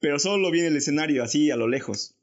Pero 0.01 0.19
solo 0.19 0.39
lo 0.39 0.51
vi 0.51 0.61
en 0.61 0.67
el 0.67 0.77
escenario, 0.77 1.23
así 1.23 1.53
a 1.53 1.57
lo 1.57 1.69
lejos. 1.69 2.17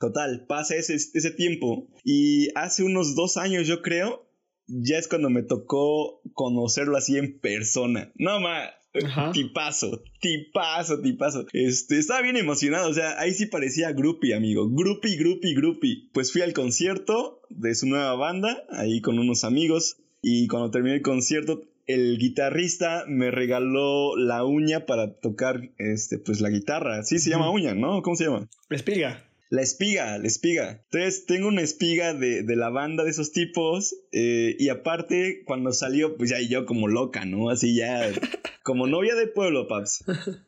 Total, 0.00 0.46
pasa 0.48 0.76
ese, 0.76 0.94
ese 0.94 1.30
tiempo. 1.30 1.86
Y 2.04 2.48
hace 2.54 2.82
unos 2.82 3.14
dos 3.14 3.36
años, 3.36 3.66
yo 3.66 3.82
creo, 3.82 4.26
ya 4.66 4.96
es 4.96 5.08
cuando 5.08 5.28
me 5.28 5.42
tocó 5.42 6.22
conocerlo 6.32 6.96
así 6.96 7.18
en 7.18 7.38
persona. 7.38 8.10
No, 8.14 8.40
ma, 8.40 8.70
Ajá. 9.04 9.30
tipazo, 9.32 10.02
tipazo, 10.20 11.00
tipazo. 11.02 11.46
Este, 11.52 11.98
estaba 11.98 12.22
bien 12.22 12.38
emocionado, 12.38 12.88
o 12.88 12.94
sea, 12.94 13.20
ahí 13.20 13.34
sí 13.34 13.44
parecía 13.46 13.92
groupie, 13.92 14.34
amigo. 14.34 14.68
Groupie, 14.70 15.16
groupie, 15.16 15.54
groupie. 15.54 16.08
Pues 16.14 16.32
fui 16.32 16.40
al 16.40 16.54
concierto 16.54 17.42
de 17.50 17.74
su 17.74 17.86
nueva 17.86 18.14
banda, 18.14 18.64
ahí 18.70 19.02
con 19.02 19.18
unos 19.18 19.44
amigos. 19.44 19.98
Y 20.22 20.48
cuando 20.48 20.70
terminé 20.70 20.96
el 20.96 21.02
concierto, 21.02 21.62
el 21.86 22.16
guitarrista 22.18 23.04
me 23.06 23.30
regaló 23.30 24.16
la 24.16 24.44
uña 24.44 24.86
para 24.86 25.18
tocar, 25.18 25.72
este, 25.78 26.18
pues 26.18 26.40
la 26.40 26.48
guitarra. 26.48 27.02
Sí, 27.02 27.18
se 27.18 27.28
llama 27.28 27.50
uña, 27.50 27.74
¿no? 27.74 28.00
¿Cómo 28.00 28.16
se 28.16 28.24
llama? 28.24 28.48
Espiga. 28.70 29.29
La 29.50 29.62
espiga, 29.62 30.16
la 30.18 30.26
espiga. 30.28 30.84
Entonces 30.90 31.26
tengo 31.26 31.48
una 31.48 31.62
espiga 31.62 32.14
de, 32.14 32.44
de 32.44 32.56
la 32.56 32.70
banda 32.70 33.02
de 33.04 33.10
esos 33.10 33.32
tipos. 33.32 33.94
eh, 34.12 34.54
y 34.58 34.68
aparte, 34.68 35.42
cuando 35.44 35.72
salió, 35.72 36.16
pues 36.16 36.30
ya 36.30 36.40
yo 36.40 36.64
como 36.66 36.86
loca, 36.86 37.24
¿no? 37.24 37.50
Así 37.50 37.74
ya, 37.74 38.10
como 38.62 38.86
novia 38.86 39.16
de 39.16 39.26
pueblo, 39.26 39.66
paps. 39.66 40.04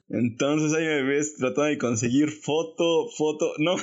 Entonces 0.08 0.72
ahí 0.72 0.84
me 0.86 1.02
ves 1.02 1.34
tratando 1.36 1.64
de 1.64 1.78
conseguir 1.78 2.30
foto, 2.30 3.08
foto. 3.16 3.52
No, 3.58 3.74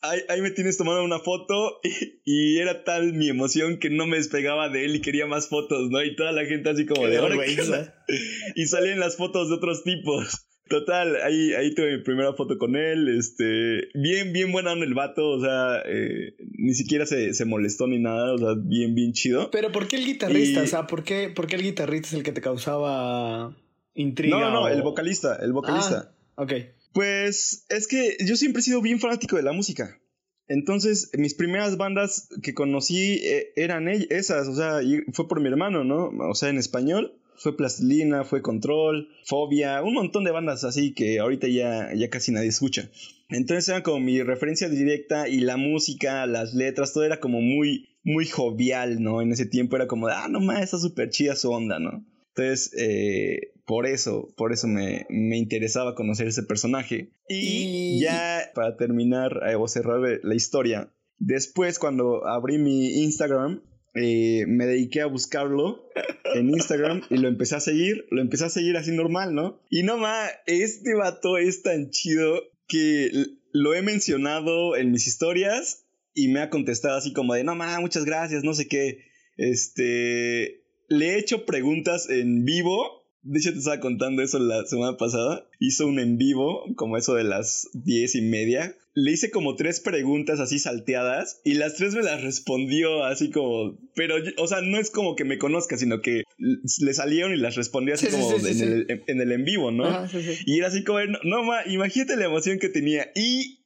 ahí, 0.00 0.20
ahí 0.30 0.40
me 0.40 0.50
tienes 0.52 0.78
tomando 0.78 1.04
una 1.04 1.18
foto 1.18 1.80
y, 1.82 2.22
y 2.24 2.58
era 2.60 2.82
tal 2.84 3.12
mi 3.12 3.28
emoción 3.28 3.78
que 3.78 3.90
no 3.90 4.06
me 4.06 4.16
despegaba 4.16 4.70
de 4.70 4.86
él 4.86 4.96
y 4.96 5.00
quería 5.02 5.26
más 5.26 5.48
fotos, 5.48 5.90
¿no? 5.90 6.02
Y 6.02 6.16
toda 6.16 6.32
la 6.32 6.46
gente 6.46 6.70
así 6.70 6.86
como 6.86 7.02
Qué 7.02 7.08
de 7.10 7.16
ahora. 7.18 7.34
¿qué 7.34 7.40
vergüenza. 7.40 7.78
onda?". 7.78 8.04
Y 8.56 8.66
salían 8.68 9.00
las 9.00 9.16
fotos 9.16 9.50
de 9.50 9.56
otros 9.56 9.84
tipos. 9.84 10.46
Total, 10.68 11.16
ahí, 11.22 11.52
ahí 11.52 11.74
tuve 11.74 11.98
mi 11.98 12.02
primera 12.02 12.32
foto 12.32 12.56
con 12.56 12.74
él, 12.74 13.08
este, 13.18 13.88
bien, 13.94 14.32
bien 14.32 14.50
buena 14.50 14.72
onda 14.72 14.86
el 14.86 14.94
vato, 14.94 15.28
o 15.28 15.40
sea, 15.40 15.82
eh, 15.84 16.34
ni 16.56 16.72
siquiera 16.72 17.04
se, 17.04 17.34
se 17.34 17.44
molestó 17.44 17.86
ni 17.86 17.98
nada, 17.98 18.32
o 18.32 18.38
sea, 18.38 18.54
bien, 18.56 18.94
bien 18.94 19.12
chido. 19.12 19.50
Pero 19.50 19.70
¿por 19.72 19.88
qué 19.88 19.96
el 19.96 20.06
guitarrista? 20.06 20.60
Y- 20.60 20.64
O 20.64 20.66
sea, 20.66 20.86
¿por 20.86 21.04
qué, 21.04 21.28
por 21.28 21.46
qué 21.46 21.56
el 21.56 21.62
guitarrista 21.62 22.08
es 22.08 22.14
el 22.14 22.22
que 22.22 22.32
te 22.32 22.40
causaba 22.40 23.54
intriga? 23.94 24.38
No, 24.40 24.50
no, 24.50 24.62
o- 24.62 24.68
el 24.68 24.82
vocalista, 24.82 25.36
el 25.42 25.52
vocalista. 25.52 26.14
Ah, 26.36 26.42
ok. 26.42 26.52
Pues 26.94 27.66
es 27.68 27.86
que 27.86 28.16
yo 28.24 28.34
siempre 28.36 28.60
he 28.60 28.62
sido 28.62 28.80
bien 28.80 29.00
fanático 29.00 29.36
de 29.36 29.42
la 29.42 29.52
música. 29.52 30.00
Entonces, 30.48 31.10
mis 31.14 31.34
primeras 31.34 31.76
bandas 31.76 32.28
que 32.42 32.54
conocí 32.54 33.20
eh, 33.24 33.52
eran 33.56 33.86
ell- 33.86 34.06
esas, 34.10 34.46
o 34.48 34.54
sea, 34.54 34.82
y 34.82 35.00
fue 35.12 35.26
por 35.28 35.40
mi 35.40 35.48
hermano, 35.48 35.84
¿no? 35.84 36.10
O 36.30 36.34
sea, 36.34 36.48
en 36.50 36.58
español. 36.58 37.18
Fue 37.36 37.56
Plastilina, 37.56 38.24
fue 38.24 38.42
Control, 38.42 39.08
Fobia, 39.24 39.82
un 39.82 39.94
montón 39.94 40.24
de 40.24 40.30
bandas 40.30 40.64
así 40.64 40.92
que 40.94 41.18
ahorita 41.18 41.48
ya, 41.48 41.92
ya 41.94 42.08
casi 42.10 42.32
nadie 42.32 42.48
escucha. 42.48 42.88
Entonces 43.28 43.68
era 43.68 43.82
como 43.82 44.00
mi 44.00 44.22
referencia 44.22 44.68
directa 44.68 45.28
y 45.28 45.40
la 45.40 45.56
música, 45.56 46.26
las 46.26 46.54
letras, 46.54 46.92
todo 46.92 47.04
era 47.04 47.20
como 47.20 47.40
muy, 47.40 47.88
muy 48.04 48.26
jovial, 48.26 49.02
¿no? 49.02 49.22
En 49.22 49.32
ese 49.32 49.46
tiempo 49.46 49.76
era 49.76 49.86
como, 49.86 50.06
de, 50.08 50.14
ah, 50.16 50.28
no 50.28 50.40
más, 50.40 50.62
está 50.62 50.78
súper 50.78 51.10
chida 51.10 51.34
su 51.34 51.50
onda, 51.50 51.78
¿no? 51.78 52.04
Entonces, 52.36 52.72
eh, 52.76 53.52
por 53.64 53.86
eso, 53.86 54.28
por 54.36 54.52
eso 54.52 54.66
me, 54.66 55.06
me 55.08 55.38
interesaba 55.38 55.94
conocer 55.94 56.26
ese 56.26 56.42
personaje. 56.42 57.10
Y, 57.28 57.96
Y- 57.96 58.00
ya 58.00 58.50
para 58.54 58.76
terminar 58.76 59.40
eh, 59.48 59.54
o 59.54 59.66
cerrar 59.68 60.00
la 60.22 60.34
historia, 60.34 60.92
después 61.18 61.78
cuando 61.78 62.26
abrí 62.26 62.58
mi 62.58 63.02
Instagram, 63.04 63.62
eh, 63.94 64.44
me 64.46 64.66
dediqué 64.66 65.00
a 65.00 65.06
buscarlo 65.06 65.88
en 66.34 66.50
Instagram 66.50 67.02
y 67.10 67.16
lo 67.16 67.28
empecé 67.28 67.56
a 67.56 67.60
seguir, 67.60 68.06
lo 68.10 68.20
empecé 68.20 68.46
a 68.46 68.50
seguir 68.50 68.76
así 68.76 68.90
normal, 68.90 69.34
¿no? 69.34 69.60
Y 69.70 69.82
no 69.84 69.96
más, 69.98 70.30
este 70.46 70.94
vato 70.94 71.38
es 71.38 71.62
tan 71.62 71.90
chido 71.90 72.42
que 72.66 73.10
lo 73.52 73.74
he 73.74 73.82
mencionado 73.82 74.76
en 74.76 74.90
mis 74.90 75.06
historias 75.06 75.84
y 76.12 76.28
me 76.28 76.40
ha 76.40 76.50
contestado 76.50 76.96
así 76.96 77.12
como 77.12 77.34
de, 77.34 77.44
no 77.44 77.54
más, 77.54 77.80
muchas 77.80 78.04
gracias, 78.04 78.42
no 78.42 78.54
sé 78.54 78.68
qué. 78.68 79.04
Este, 79.36 80.64
le 80.88 81.10
he 81.10 81.18
hecho 81.18 81.44
preguntas 81.46 82.08
en 82.08 82.44
vivo. 82.44 83.03
De 83.26 83.38
hecho, 83.38 83.52
te 83.52 83.58
estaba 83.58 83.80
contando 83.80 84.22
eso 84.22 84.38
la 84.38 84.64
semana 84.66 84.96
pasada. 84.96 85.46
Hizo 85.58 85.86
un 85.86 85.98
en 85.98 86.18
vivo, 86.18 86.62
como 86.76 86.96
eso 86.98 87.14
de 87.14 87.24
las 87.24 87.68
diez 87.72 88.14
y 88.14 88.20
media. 88.22 88.76
Le 88.92 89.10
hice 89.12 89.30
como 89.30 89.56
tres 89.56 89.80
preguntas 89.80 90.38
así 90.40 90.58
salteadas 90.58 91.40
y 91.42 91.54
las 91.54 91.74
tres 91.74 91.94
me 91.94 92.02
las 92.02 92.22
respondió 92.22 93.02
así 93.04 93.30
como... 93.30 93.76
Pero, 93.96 94.22
yo- 94.22 94.30
o 94.38 94.46
sea, 94.46 94.60
no 94.60 94.78
es 94.78 94.90
como 94.90 95.16
que 95.16 95.24
me 95.24 95.38
conozca, 95.38 95.76
sino 95.78 96.00
que 96.02 96.22
le 96.38 96.94
salieron 96.94 97.32
y 97.34 97.38
las 97.38 97.56
respondió 97.56 97.94
así 97.94 98.06
Sí, 98.06 98.12
sí, 98.12 98.18
como 98.20 98.38
sí, 98.38 98.54
sí, 98.54 98.62
en. 98.62 98.72
El, 98.72 99.02
en 99.06 99.20
el 99.20 99.32
en 99.32 99.44
vivo, 99.44 99.70
¿no? 99.72 99.86
Ajá. 99.86 100.08
Y 100.46 100.58
era 100.58 100.68
así 100.68 100.84
como, 100.84 101.00
no, 101.06 101.18
no 101.24 101.42
ma, 101.44 101.66
imagínate 101.66 102.16
la 102.16 102.26
emoción 102.26 102.58
que 102.58 102.68
tenía. 102.68 103.10
Y 103.16 103.60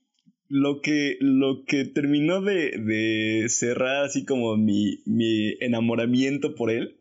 lo 0.48 0.80
que, 0.80 1.16
lo 1.20 1.64
que 1.66 1.84
terminó 1.84 2.40
de, 2.40 2.70
de 2.78 3.48
cerrar 3.50 4.04
así 4.04 4.24
como 4.24 4.56
mi, 4.56 5.02
mi 5.04 5.56
enamoramiento 5.60 6.54
por 6.54 6.70
él 6.70 6.96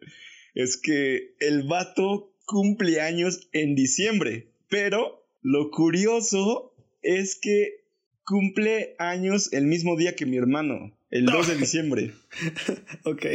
es 0.53 0.75
que 0.75 1.35
el 1.39 1.63
vato 1.63 2.33
cumple 2.47 3.01
años 3.01 3.47
en 3.51 3.75
diciembre. 3.75 4.47
Pero 4.69 5.23
lo 5.43 5.69
curioso 5.69 6.73
es 7.03 7.35
que 7.39 7.83
cumple 8.23 8.95
años 8.97 9.53
el 9.53 9.65
mismo 9.65 9.95
día 9.95 10.15
que 10.15 10.25
mi 10.25 10.37
hermano, 10.37 10.97
el 11.11 11.27
2 11.27 11.47
de 11.49 11.55
diciembre. 11.57 12.13
Ok. 13.03 13.25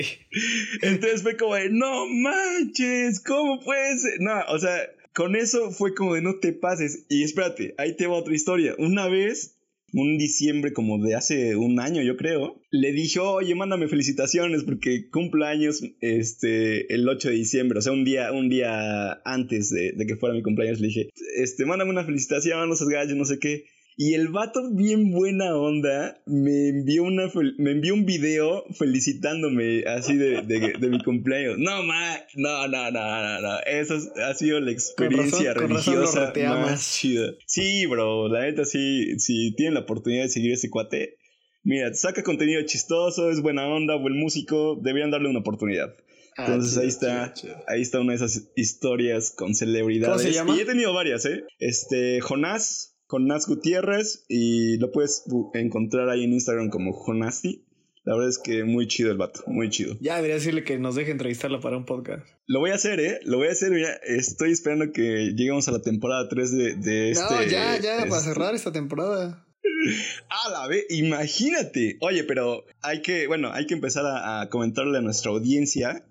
Entonces 0.82 1.22
fue 1.22 1.36
como 1.36 1.54
de, 1.54 1.70
no 1.70 2.06
manches, 2.06 3.20
¿cómo 3.20 3.60
puede 3.60 3.98
ser? 3.98 4.20
No, 4.20 4.38
o 4.48 4.58
sea, 4.58 4.76
con 5.14 5.36
eso 5.36 5.70
fue 5.70 5.94
como 5.94 6.14
de 6.14 6.20
no 6.20 6.38
te 6.40 6.52
pases. 6.52 7.06
Y 7.08 7.22
espérate, 7.22 7.74
ahí 7.78 7.96
te 7.96 8.06
va 8.06 8.16
otra 8.16 8.34
historia. 8.34 8.74
Una 8.78 9.08
vez, 9.08 9.56
un 9.92 10.16
diciembre 10.18 10.72
como 10.72 10.98
de 10.98 11.14
hace 11.14 11.56
un 11.56 11.78
año, 11.78 12.02
yo 12.02 12.16
creo, 12.16 12.60
le 12.70 12.92
dije, 12.92 13.20
oye, 13.20 13.54
mándame 13.54 13.88
felicitaciones 13.88 14.64
porque 14.64 15.08
cumplo 15.10 15.44
años 15.44 15.82
este, 16.00 16.92
el 16.94 17.08
8 17.08 17.28
de 17.28 17.34
diciembre, 17.34 17.78
o 17.78 17.82
sea, 17.82 17.92
un 17.92 18.04
día, 18.04 18.32
un 18.32 18.48
día 18.48 19.20
antes 19.24 19.70
de, 19.70 19.92
de 19.92 20.06
que 20.06 20.16
fuera 20.16 20.34
mi 20.34 20.42
cumpleaños, 20.42 20.80
le 20.80 20.88
dije, 20.88 21.10
este, 21.36 21.66
mándame 21.66 21.90
una 21.90 22.04
felicitación, 22.04 22.68
no 22.68 22.74
seas 22.74 22.88
gallo, 22.88 23.14
no 23.14 23.24
sé 23.24 23.38
qué. 23.38 23.64
Y 23.96 24.14
el 24.14 24.28
vato, 24.28 24.60
bien 24.74 25.10
buena 25.10 25.54
onda, 25.56 26.20
me 26.26 26.68
envió, 26.70 27.02
una 27.04 27.30
me 27.58 27.72
envió 27.72 27.92
un 27.94 28.06
video 28.06 28.64
felicitándome 28.78 29.84
así 29.86 30.16
de, 30.16 30.42
de, 30.42 30.72
de 30.78 30.88
mi 30.88 31.02
cumpleaños. 31.02 31.58
No, 31.58 31.82
ma, 31.82 32.16
no, 32.34 32.68
no, 32.68 32.90
no, 32.90 33.00
no, 33.22 33.40
no. 33.40 33.58
Esa 33.66 33.96
es- 33.96 34.10
ha 34.16 34.34
sido 34.34 34.60
la 34.60 34.70
experiencia 34.72 35.52
razón- 35.52 35.68
con 35.68 35.76
razón 35.76 35.94
religiosa 35.94 36.26
retea 36.28 36.50
más 36.54 36.70
más. 36.70 36.94
chida. 36.98 37.32
Sí, 37.46 37.86
bro, 37.86 38.28
la 38.28 38.42
neta, 38.42 38.64
sí, 38.64 39.18
si 39.18 39.54
tienen 39.56 39.74
la 39.74 39.80
oportunidad 39.80 40.22
de 40.22 40.28
seguir 40.30 40.52
a 40.52 40.54
ese 40.54 40.70
cuate, 40.70 41.16
mira, 41.62 41.92
saca 41.94 42.22
contenido 42.22 42.62
chistoso, 42.62 43.30
es 43.30 43.40
buena 43.42 43.66
onda, 43.68 43.96
buen 43.96 44.16
músico, 44.18 44.78
deberían 44.82 45.10
darle 45.10 45.28
una 45.28 45.40
oportunidad. 45.40 45.94
Ah, 46.38 46.46
Entonces 46.46 46.70
chido, 46.72 46.82
ahí 46.82 46.88
está, 46.88 47.32
chido, 47.34 47.52
chido. 47.54 47.64
ahí 47.68 47.82
está 47.82 48.00
una 48.00 48.12
de 48.12 48.16
esas 48.16 48.50
historias 48.56 49.30
con 49.36 49.54
celebridades. 49.54 50.08
¿Cómo 50.16 50.18
se 50.18 50.32
llama? 50.32 50.56
Y 50.56 50.60
he 50.60 50.64
tenido 50.64 50.94
varias, 50.94 51.26
¿eh? 51.26 51.44
Este, 51.58 52.20
Jonás, 52.22 52.91
Jonás 53.12 53.46
Gutiérrez, 53.46 54.24
y 54.26 54.78
lo 54.78 54.90
puedes 54.90 55.24
encontrar 55.52 56.08
ahí 56.08 56.24
en 56.24 56.32
Instagram 56.32 56.70
como 56.70 56.94
Jonasti. 56.94 57.66
La 58.04 58.14
verdad 58.14 58.30
es 58.30 58.38
que 58.38 58.64
muy 58.64 58.88
chido 58.88 59.10
el 59.12 59.18
vato, 59.18 59.42
muy 59.46 59.68
chido. 59.68 59.96
Ya 60.00 60.16
debería 60.16 60.36
decirle 60.36 60.64
que 60.64 60.78
nos 60.78 60.94
deje 60.94 61.10
entrevistarlo 61.10 61.60
para 61.60 61.76
un 61.76 61.84
podcast. 61.84 62.26
Lo 62.46 62.60
voy 62.60 62.70
a 62.70 62.76
hacer, 62.76 63.00
¿eh? 63.00 63.20
Lo 63.24 63.36
voy 63.36 63.48
a 63.48 63.52
hacer, 63.52 63.70
mira, 63.70 63.92
estoy 64.06 64.52
esperando 64.52 64.92
que 64.92 65.34
lleguemos 65.36 65.68
a 65.68 65.72
la 65.72 65.82
temporada 65.82 66.26
3 66.28 66.52
de, 66.56 66.74
de 66.76 67.10
este... 67.10 67.22
no, 67.34 67.42
ya, 67.42 67.78
ya, 67.78 67.98
para 67.98 68.16
este- 68.16 68.20
cerrar 68.30 68.54
esta 68.54 68.72
temporada. 68.72 69.46
A 70.46 70.50
la 70.50 70.66
vez, 70.68 70.86
imagínate. 70.88 71.98
Oye, 72.00 72.24
pero 72.24 72.64
hay 72.80 73.02
que, 73.02 73.26
bueno, 73.26 73.52
hay 73.52 73.66
que 73.66 73.74
empezar 73.74 74.06
a, 74.06 74.40
a 74.40 74.48
comentarle 74.48 74.96
a 74.98 75.02
nuestra 75.02 75.30
audiencia 75.30 76.04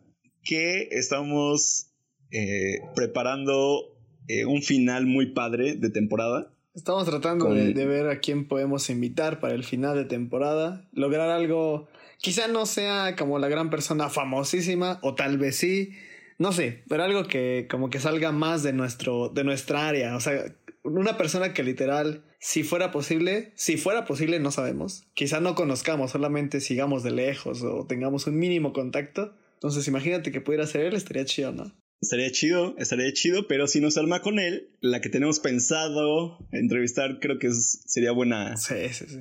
que 0.44 0.88
estamos 0.92 1.88
eh, 2.32 2.80
preparando 2.96 3.98
eh, 4.28 4.46
un 4.46 4.62
final 4.62 5.08
muy 5.08 5.34
padre 5.34 5.76
de 5.76 5.90
temporada. 5.90 6.54
Estamos 6.74 7.06
tratando 7.06 7.46
Con- 7.48 7.56
de, 7.58 7.74
de 7.74 7.86
ver 7.86 8.08
a 8.10 8.20
quién 8.20 8.48
podemos 8.48 8.90
invitar 8.90 9.40
para 9.40 9.54
el 9.54 9.64
final 9.64 9.96
de 9.96 10.06
temporada. 10.06 10.88
Lograr 10.94 11.30
algo. 11.30 11.88
Quizá 12.20 12.48
no 12.48 12.66
sea 12.66 13.16
como 13.18 13.40
la 13.40 13.50
gran 13.50 13.70
persona 13.70 14.10
famosísima, 14.10 15.00
o 15.02 15.16
tal 15.16 15.38
vez 15.38 15.58
sí. 15.58 15.92
No 16.38 16.52
sé, 16.54 16.84
pero 16.88 17.04
algo 17.04 17.26
que 17.28 17.68
como 17.70 17.90
que 17.90 18.00
salga 18.00 18.32
más 18.32 18.64
de 18.64 18.74
nuestro, 18.74 19.30
de 19.30 19.44
nuestra 19.44 19.88
área. 19.88 20.16
O 20.16 20.20
sea, 20.20 20.46
una 20.84 21.18
persona 21.18 21.54
que 21.54 21.62
literal, 21.64 22.24
si 22.40 22.64
fuera 22.64 22.92
posible, 22.92 23.52
si 23.56 23.78
fuera 23.78 24.06
posible, 24.06 24.40
no 24.40 24.50
sabemos. 24.50 25.06
Quizá 25.14 25.40
no 25.40 25.54
conozcamos, 25.56 26.12
solamente 26.12 26.60
sigamos 26.60 27.04
de 27.04 27.12
lejos 27.12 27.62
o 27.64 27.86
tengamos 27.86 28.26
un 28.28 28.40
mínimo 28.40 28.74
contacto. 28.74 29.34
Entonces, 29.56 29.88
imagínate 29.88 30.32
que 30.32 30.42
pudiera 30.42 30.66
ser 30.66 30.82
él, 30.86 30.96
estaría 30.96 31.26
chido, 31.26 31.52
¿no? 31.52 31.72
Estaría 32.02 32.32
chido, 32.32 32.76
estaría 32.80 33.14
chido, 33.14 33.48
pero 33.48 33.68
si 33.68 33.80
nos 33.80 33.96
arma 33.96 34.22
con 34.22 34.40
él, 34.40 34.70
la 34.82 35.02
que 35.02 35.10
tenemos 35.10 35.40
pensado 35.40 36.40
entrevistar, 36.52 37.20
creo 37.20 37.38
que 37.38 37.48
es- 37.48 37.84
sería 37.86 38.12
buena, 38.12 38.58
Sí, 38.58 38.74
sí, 38.92 39.06
sí. 39.08 39.18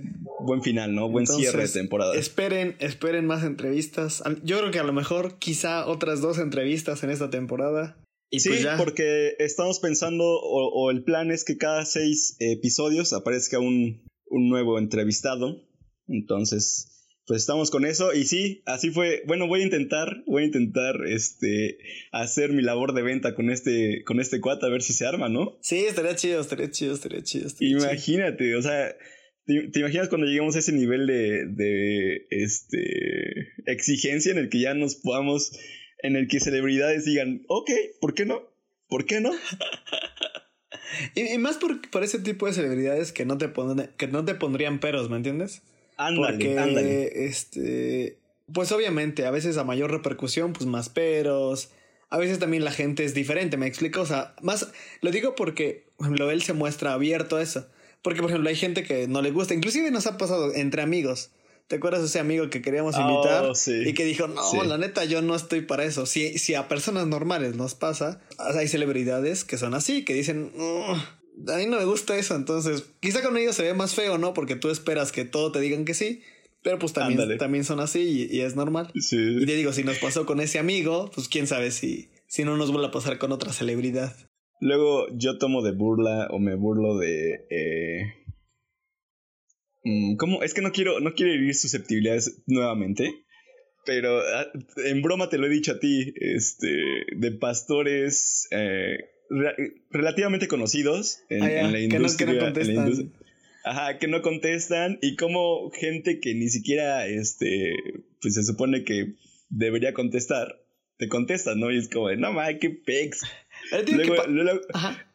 buen 0.46 0.62
final, 0.62 0.94
¿no? 0.94 1.10
Buen 1.10 1.24
Entonces, 1.24 1.50
cierre 1.50 1.66
de 1.66 1.72
temporada. 1.72 2.14
Esperen, 2.16 2.76
esperen 2.78 3.26
más 3.26 3.44
entrevistas. 3.44 4.22
Yo 4.44 4.58
creo 4.60 4.70
que 4.70 4.78
a 4.78 4.84
lo 4.84 4.94
mejor 4.94 5.38
quizá 5.38 5.86
otras 5.86 6.22
dos 6.22 6.38
entrevistas 6.38 7.02
en 7.04 7.10
esta 7.10 7.28
temporada. 7.28 8.02
Y 8.30 8.40
sí, 8.40 8.48
pues 8.48 8.62
ya. 8.62 8.76
porque 8.78 9.34
estamos 9.40 9.78
pensando, 9.80 10.24
o, 10.24 10.68
o 10.72 10.90
el 10.90 11.02
plan 11.04 11.30
es 11.30 11.44
que 11.44 11.58
cada 11.58 11.84
seis 11.84 12.36
episodios 12.38 13.12
aparezca 13.12 13.58
un, 13.58 14.06
un 14.26 14.48
nuevo 14.48 14.78
entrevistado. 14.78 15.68
Entonces, 16.08 16.99
pues 17.30 17.42
estamos 17.42 17.70
con 17.70 17.84
eso. 17.84 18.12
Y 18.12 18.24
sí, 18.24 18.60
así 18.66 18.90
fue. 18.90 19.22
Bueno, 19.24 19.46
voy 19.46 19.60
a 19.60 19.64
intentar, 19.64 20.24
voy 20.26 20.42
a 20.42 20.46
intentar 20.46 20.96
este 21.06 21.78
hacer 22.10 22.50
mi 22.52 22.60
labor 22.60 22.92
de 22.92 23.02
venta 23.02 23.36
con 23.36 23.50
este, 23.50 24.02
con 24.04 24.18
este 24.18 24.40
cuate, 24.40 24.66
a 24.66 24.68
ver 24.68 24.82
si 24.82 24.92
se 24.92 25.06
arma, 25.06 25.28
¿no? 25.28 25.56
Sí, 25.60 25.78
estaría 25.78 26.16
chido, 26.16 26.40
estaría 26.40 26.72
chido, 26.72 26.92
estaría 26.94 27.22
chido. 27.22 27.46
estaría 27.46 27.68
chido. 27.70 27.84
Imagínate, 27.84 28.56
o 28.56 28.62
sea, 28.62 28.96
¿te, 29.46 29.68
te 29.68 29.78
imaginas 29.78 30.08
cuando 30.08 30.26
lleguemos 30.26 30.56
a 30.56 30.58
ese 30.58 30.72
nivel 30.72 31.06
de, 31.06 31.46
de 31.46 32.26
este, 32.30 33.52
exigencia 33.66 34.32
en 34.32 34.38
el 34.38 34.48
que 34.48 34.58
ya 34.60 34.74
nos 34.74 34.96
podamos, 34.96 35.52
en 36.02 36.16
el 36.16 36.26
que 36.26 36.40
celebridades 36.40 37.04
digan, 37.04 37.42
ok, 37.46 37.70
¿por 38.00 38.14
qué 38.14 38.26
no? 38.26 38.42
¿Por 38.88 39.06
qué 39.06 39.20
no? 39.20 39.30
Y, 41.14 41.32
y 41.34 41.38
más 41.38 41.56
por, 41.56 41.88
por 41.90 42.02
ese 42.02 42.18
tipo 42.18 42.46
de 42.46 42.52
celebridades 42.52 43.12
que 43.12 43.24
no 43.24 43.38
te 43.38 43.48
pone- 43.48 43.90
que 43.96 44.08
no 44.08 44.24
te 44.24 44.34
pondrían 44.34 44.80
peros, 44.80 45.08
¿me 45.08 45.16
entiendes? 45.16 45.62
Ándale, 46.06 46.32
Porque, 46.32 46.58
ándale. 46.58 47.26
este, 47.26 48.18
pues 48.52 48.72
obviamente, 48.72 49.26
a 49.26 49.30
veces 49.30 49.56
a 49.58 49.64
mayor 49.64 49.90
repercusión, 49.90 50.52
pues 50.52 50.66
más 50.66 50.88
peros. 50.88 51.70
A 52.08 52.18
veces 52.18 52.38
también 52.38 52.64
la 52.64 52.72
gente 52.72 53.04
es 53.04 53.14
diferente, 53.14 53.56
¿me 53.56 53.66
explico? 53.66 54.00
O 54.00 54.06
sea, 54.06 54.34
más, 54.42 54.68
lo 55.02 55.10
digo 55.10 55.34
porque, 55.34 55.86
por 55.96 56.06
ejemplo, 56.06 56.30
él 56.30 56.42
se 56.42 56.52
muestra 56.54 56.92
abierto 56.94 57.36
a 57.36 57.42
eso. 57.42 57.68
Porque, 58.02 58.20
por 58.22 58.30
ejemplo, 58.30 58.48
hay 58.48 58.56
gente 58.56 58.82
que 58.82 59.06
no 59.08 59.20
le 59.22 59.30
gusta. 59.30 59.54
Inclusive 59.54 59.90
nos 59.90 60.06
ha 60.06 60.16
pasado 60.16 60.54
entre 60.54 60.82
amigos. 60.82 61.30
¿Te 61.68 61.76
acuerdas 61.76 62.00
de 62.00 62.06
ese 62.08 62.18
amigo 62.18 62.50
que 62.50 62.62
queríamos 62.62 62.96
Oh, 62.96 63.00
invitar? 63.00 63.54
sí. 63.54 63.82
Y 63.86 63.92
que 63.94 64.04
dijo, 64.04 64.26
no, 64.26 64.42
Sí. 64.50 64.56
la 64.66 64.76
neta, 64.78 65.04
yo 65.04 65.22
no 65.22 65.36
estoy 65.36 65.60
para 65.60 65.84
eso. 65.84 66.04
Si, 66.06 66.36
si 66.38 66.54
a 66.56 66.66
personas 66.66 67.06
normales 67.06 67.54
nos 67.54 67.74
pasa, 67.76 68.20
hay 68.38 68.66
celebridades 68.66 69.44
que 69.44 69.56
son 69.58 69.74
así, 69.74 70.04
que 70.04 70.14
dicen, 70.14 70.50
"No, 70.56 70.82
a 71.48 71.56
mí 71.56 71.66
no 71.66 71.78
me 71.78 71.84
gusta 71.84 72.16
eso. 72.16 72.34
Entonces, 72.36 72.84
quizá 73.00 73.22
con 73.22 73.36
ellos 73.36 73.56
se 73.56 73.62
ve 73.62 73.74
más 73.74 73.94
feo, 73.94 74.18
¿no? 74.18 74.34
Porque 74.34 74.56
tú 74.56 74.68
esperas 74.70 75.12
que 75.12 75.24
todo 75.24 75.52
te 75.52 75.60
digan 75.60 75.84
que 75.84 75.94
sí. 75.94 76.22
Pero 76.62 76.78
pues 76.78 76.92
también, 76.92 77.18
Ándale. 77.20 77.38
también 77.38 77.64
son 77.64 77.80
así 77.80 78.28
y, 78.30 78.36
y 78.36 78.40
es 78.42 78.54
normal. 78.54 78.90
Y 78.94 79.00
Sí. 79.00 79.16
te 79.46 79.54
digo, 79.56 79.72
si 79.72 79.82
nos 79.82 79.98
pasó 79.98 80.26
con 80.26 80.40
ese 80.40 80.58
amigo, 80.58 81.10
pues 81.14 81.28
quién 81.28 81.46
sabe 81.46 81.70
si, 81.70 82.10
si 82.28 82.44
no 82.44 82.56
nos 82.58 82.70
vuelve 82.70 82.88
a 82.88 82.90
pasar 82.90 83.16
con 83.18 83.32
otra 83.32 83.52
celebridad. 83.52 84.14
Luego 84.60 85.06
yo 85.16 85.38
tomo 85.38 85.62
de 85.62 85.72
burla 85.72 86.28
o 86.30 86.38
me 86.38 86.54
burlo 86.56 86.98
de... 86.98 87.46
eh, 87.48 88.02
mm, 89.84 90.16
¿Cómo? 90.16 90.42
Es 90.42 90.52
que 90.52 90.60
no 90.60 90.70
quiero, 90.72 91.00
no 91.00 91.14
quiero 91.14 91.32
herir 91.32 91.54
susceptibilidades 91.54 92.42
nuevamente. 92.46 93.24
Pero 93.86 94.18
ah, 94.20 94.46
en 94.84 95.00
broma 95.00 95.30
te 95.30 95.38
lo 95.38 95.46
he 95.46 95.50
dicho 95.50 95.72
a 95.72 95.78
ti, 95.80 96.12
este, 96.16 96.68
de 97.16 97.32
pastores 97.40 98.46
eh, 98.50 98.98
re- 99.30 99.74
relativamente 99.90 100.48
conocidos 100.48 101.20
en, 101.30 101.42
Ah, 101.44 101.50
en 101.50 101.72
la 101.72 101.78
que 101.78 101.86
no- 101.86 101.88
que 101.88 101.88
no 101.88 101.96
industria. 101.96 102.30
en 102.30 102.36
la 102.36 102.44
contestan. 102.44 102.76
industria. 102.76 103.10
Ajá, 103.64 103.98
que 103.98 104.08
no 104.08 104.22
contestan 104.22 104.98
y 105.02 105.16
como 105.16 105.70
gente 105.70 106.18
que 106.20 106.34
ni 106.34 106.48
siquiera, 106.48 107.06
este, 107.06 107.74
pues 108.20 108.34
se 108.34 108.42
supone 108.42 108.84
que 108.84 109.14
debería 109.50 109.92
contestar, 109.94 110.62
te 110.98 111.08
contesta, 111.08 111.54
¿no? 111.54 111.70
Y 111.70 111.78
es 111.78 111.88
como, 111.88 112.08
de, 112.08 112.16
no 112.16 112.32
mames, 112.32 112.58
qué 112.60 112.70
pex. 112.70 113.20
Te 113.70 113.82
digo 113.84 113.98
que 114.02 114.06
Luego, 114.08 114.26
luego- 114.28 114.60
Ajá. 114.72 115.06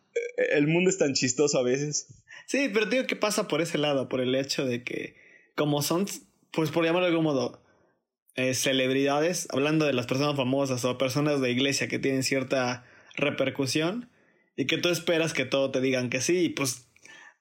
el 0.54 0.68
mundo 0.68 0.90
es 0.90 0.98
tan 0.98 1.14
chistoso 1.14 1.58
a 1.60 1.64
veces. 1.64 2.08
Sí, 2.48 2.70
pero 2.74 2.86
digo 2.86 3.06
que 3.08 3.16
pasa 3.16 3.48
por 3.48 3.62
ese 3.62 3.78
lado, 3.80 4.08
por 4.10 4.22
el 4.22 4.36
hecho 4.36 4.66
de 4.66 4.84
que, 4.84 5.16
como 5.56 5.82
son, 5.82 6.06
pues 6.52 6.70
por 6.70 6.86
llamarlo 6.86 7.08
de 7.08 7.12
algún 7.12 7.24
modo, 7.26 7.64
eh, 8.36 8.54
celebridades, 8.54 9.48
hablando 9.52 9.86
de 9.86 9.94
las 9.94 10.06
personas 10.06 10.36
famosas 10.36 10.86
o 10.86 10.98
personas 11.00 11.42
de 11.42 11.50
iglesia 11.52 11.88
que 11.88 11.98
tienen 12.00 12.22
cierta 12.22 12.86
repercusión 13.16 14.10
y 14.56 14.66
que 14.66 14.78
tú 14.78 14.90
esperas 14.90 15.34
que 15.34 15.46
todo 15.46 15.72
te 15.72 15.82
digan 15.82 16.10
que 16.10 16.22
sí, 16.22 16.38
y 16.46 16.50
pues, 16.50 16.88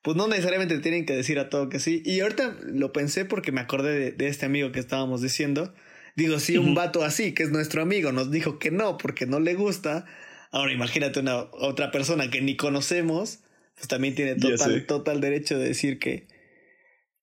pues 0.03 0.17
no 0.17 0.29
necesariamente 0.29 0.75
te 0.77 0.81
tienen 0.81 1.07
que 1.07 1.15
decir 1.17 1.39
a 1.39 1.49
todo 1.49 1.69
que 1.69 1.81
sí. 1.81 2.03
Y 2.05 2.21
ahorita 2.21 2.57
lo 2.63 2.93
pensé 2.93 3.25
porque 3.25 3.53
me 3.53 3.61
acordé 3.61 3.99
de, 3.99 4.13
de 4.13 4.29
este 4.29 4.47
amigo 4.47 4.73
que 4.73 4.81
estábamos 4.81 5.23
diciendo. 5.23 5.75
Digo, 6.17 6.39
si 6.39 6.59
un 6.59 6.67
Ujú. 6.67 6.75
vato 6.75 7.05
así, 7.05 7.33
que 7.33 7.43
es 7.43 7.51
nuestro 7.51 7.83
amigo, 7.83 8.13
nos 8.13 8.31
dijo 8.31 8.59
que 8.59 8.71
no 8.71 8.99
porque 8.99 9.27
no 9.27 9.41
le 9.41 9.55
gusta, 9.55 10.07
ahora 10.51 10.73
imagínate 10.73 11.21
una 11.21 11.37
otra 11.53 11.91
persona 11.91 12.31
que 12.31 12.41
ni 12.41 12.57
conocemos, 12.57 13.41
pues 13.75 13.89
también 13.89 14.15
tiene 14.15 14.37
total, 14.37 14.87
total 14.87 15.21
derecho 15.21 15.59
de 15.59 15.69
decir 15.69 15.99
que, 15.99 16.29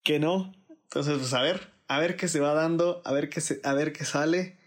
que 0.04 0.20
no. 0.20 0.54
Entonces, 0.84 1.18
pues 1.18 1.34
a 1.34 1.42
ver, 1.42 1.72
a 1.88 2.00
ver 2.00 2.18
qué 2.18 2.28
se 2.28 2.40
va 2.42 2.54
dando, 2.54 3.02
a 3.06 3.14
ver 3.14 3.30
qué 3.30 3.40
se, 3.40 3.62
a 3.64 3.74
ver 3.74 3.94
qué 3.94 4.04
sale. 4.04 4.58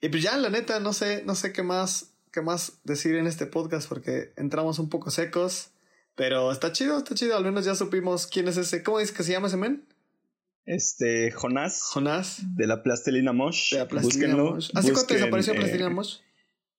Y 0.00 0.08
pues 0.08 0.22
ya, 0.22 0.36
la 0.36 0.50
neta, 0.50 0.78
no 0.78 0.92
sé, 0.92 1.22
no 1.24 1.34
sé 1.34 1.52
qué 1.52 1.62
más, 1.62 2.11
qué 2.32 2.40
más 2.40 2.80
decir 2.84 3.14
en 3.14 3.26
este 3.26 3.46
podcast 3.46 3.88
porque 3.88 4.32
entramos 4.36 4.78
un 4.78 4.88
poco 4.88 5.10
secos. 5.10 5.70
Pero 6.14 6.52
está 6.52 6.72
chido, 6.72 6.98
está 6.98 7.14
chido. 7.14 7.36
Al 7.36 7.44
menos 7.44 7.64
ya 7.64 7.74
supimos 7.74 8.26
quién 8.26 8.48
es 8.48 8.56
ese. 8.56 8.82
¿Cómo 8.82 8.98
dice 8.98 9.14
que 9.14 9.22
se 9.22 9.32
llama 9.32 9.46
ese 9.48 9.56
men? 9.56 9.86
Este, 10.64 11.30
Jonás, 11.30 11.80
Jonás. 11.92 12.42
de 12.56 12.66
la 12.66 12.82
Plastelina 12.82 13.32
Mosh. 13.32 13.72
De 13.72 13.78
la 13.78 13.88
Plastilina 13.88 14.34
Búsquenlo, 14.34 14.54
Mosh. 14.54 14.70
¿Hace 14.74 14.92
cuánto 14.92 15.14
desapareció 15.14 15.54
eh, 15.54 15.56
Plastilina 15.56 15.90
Mosh? 15.90 16.18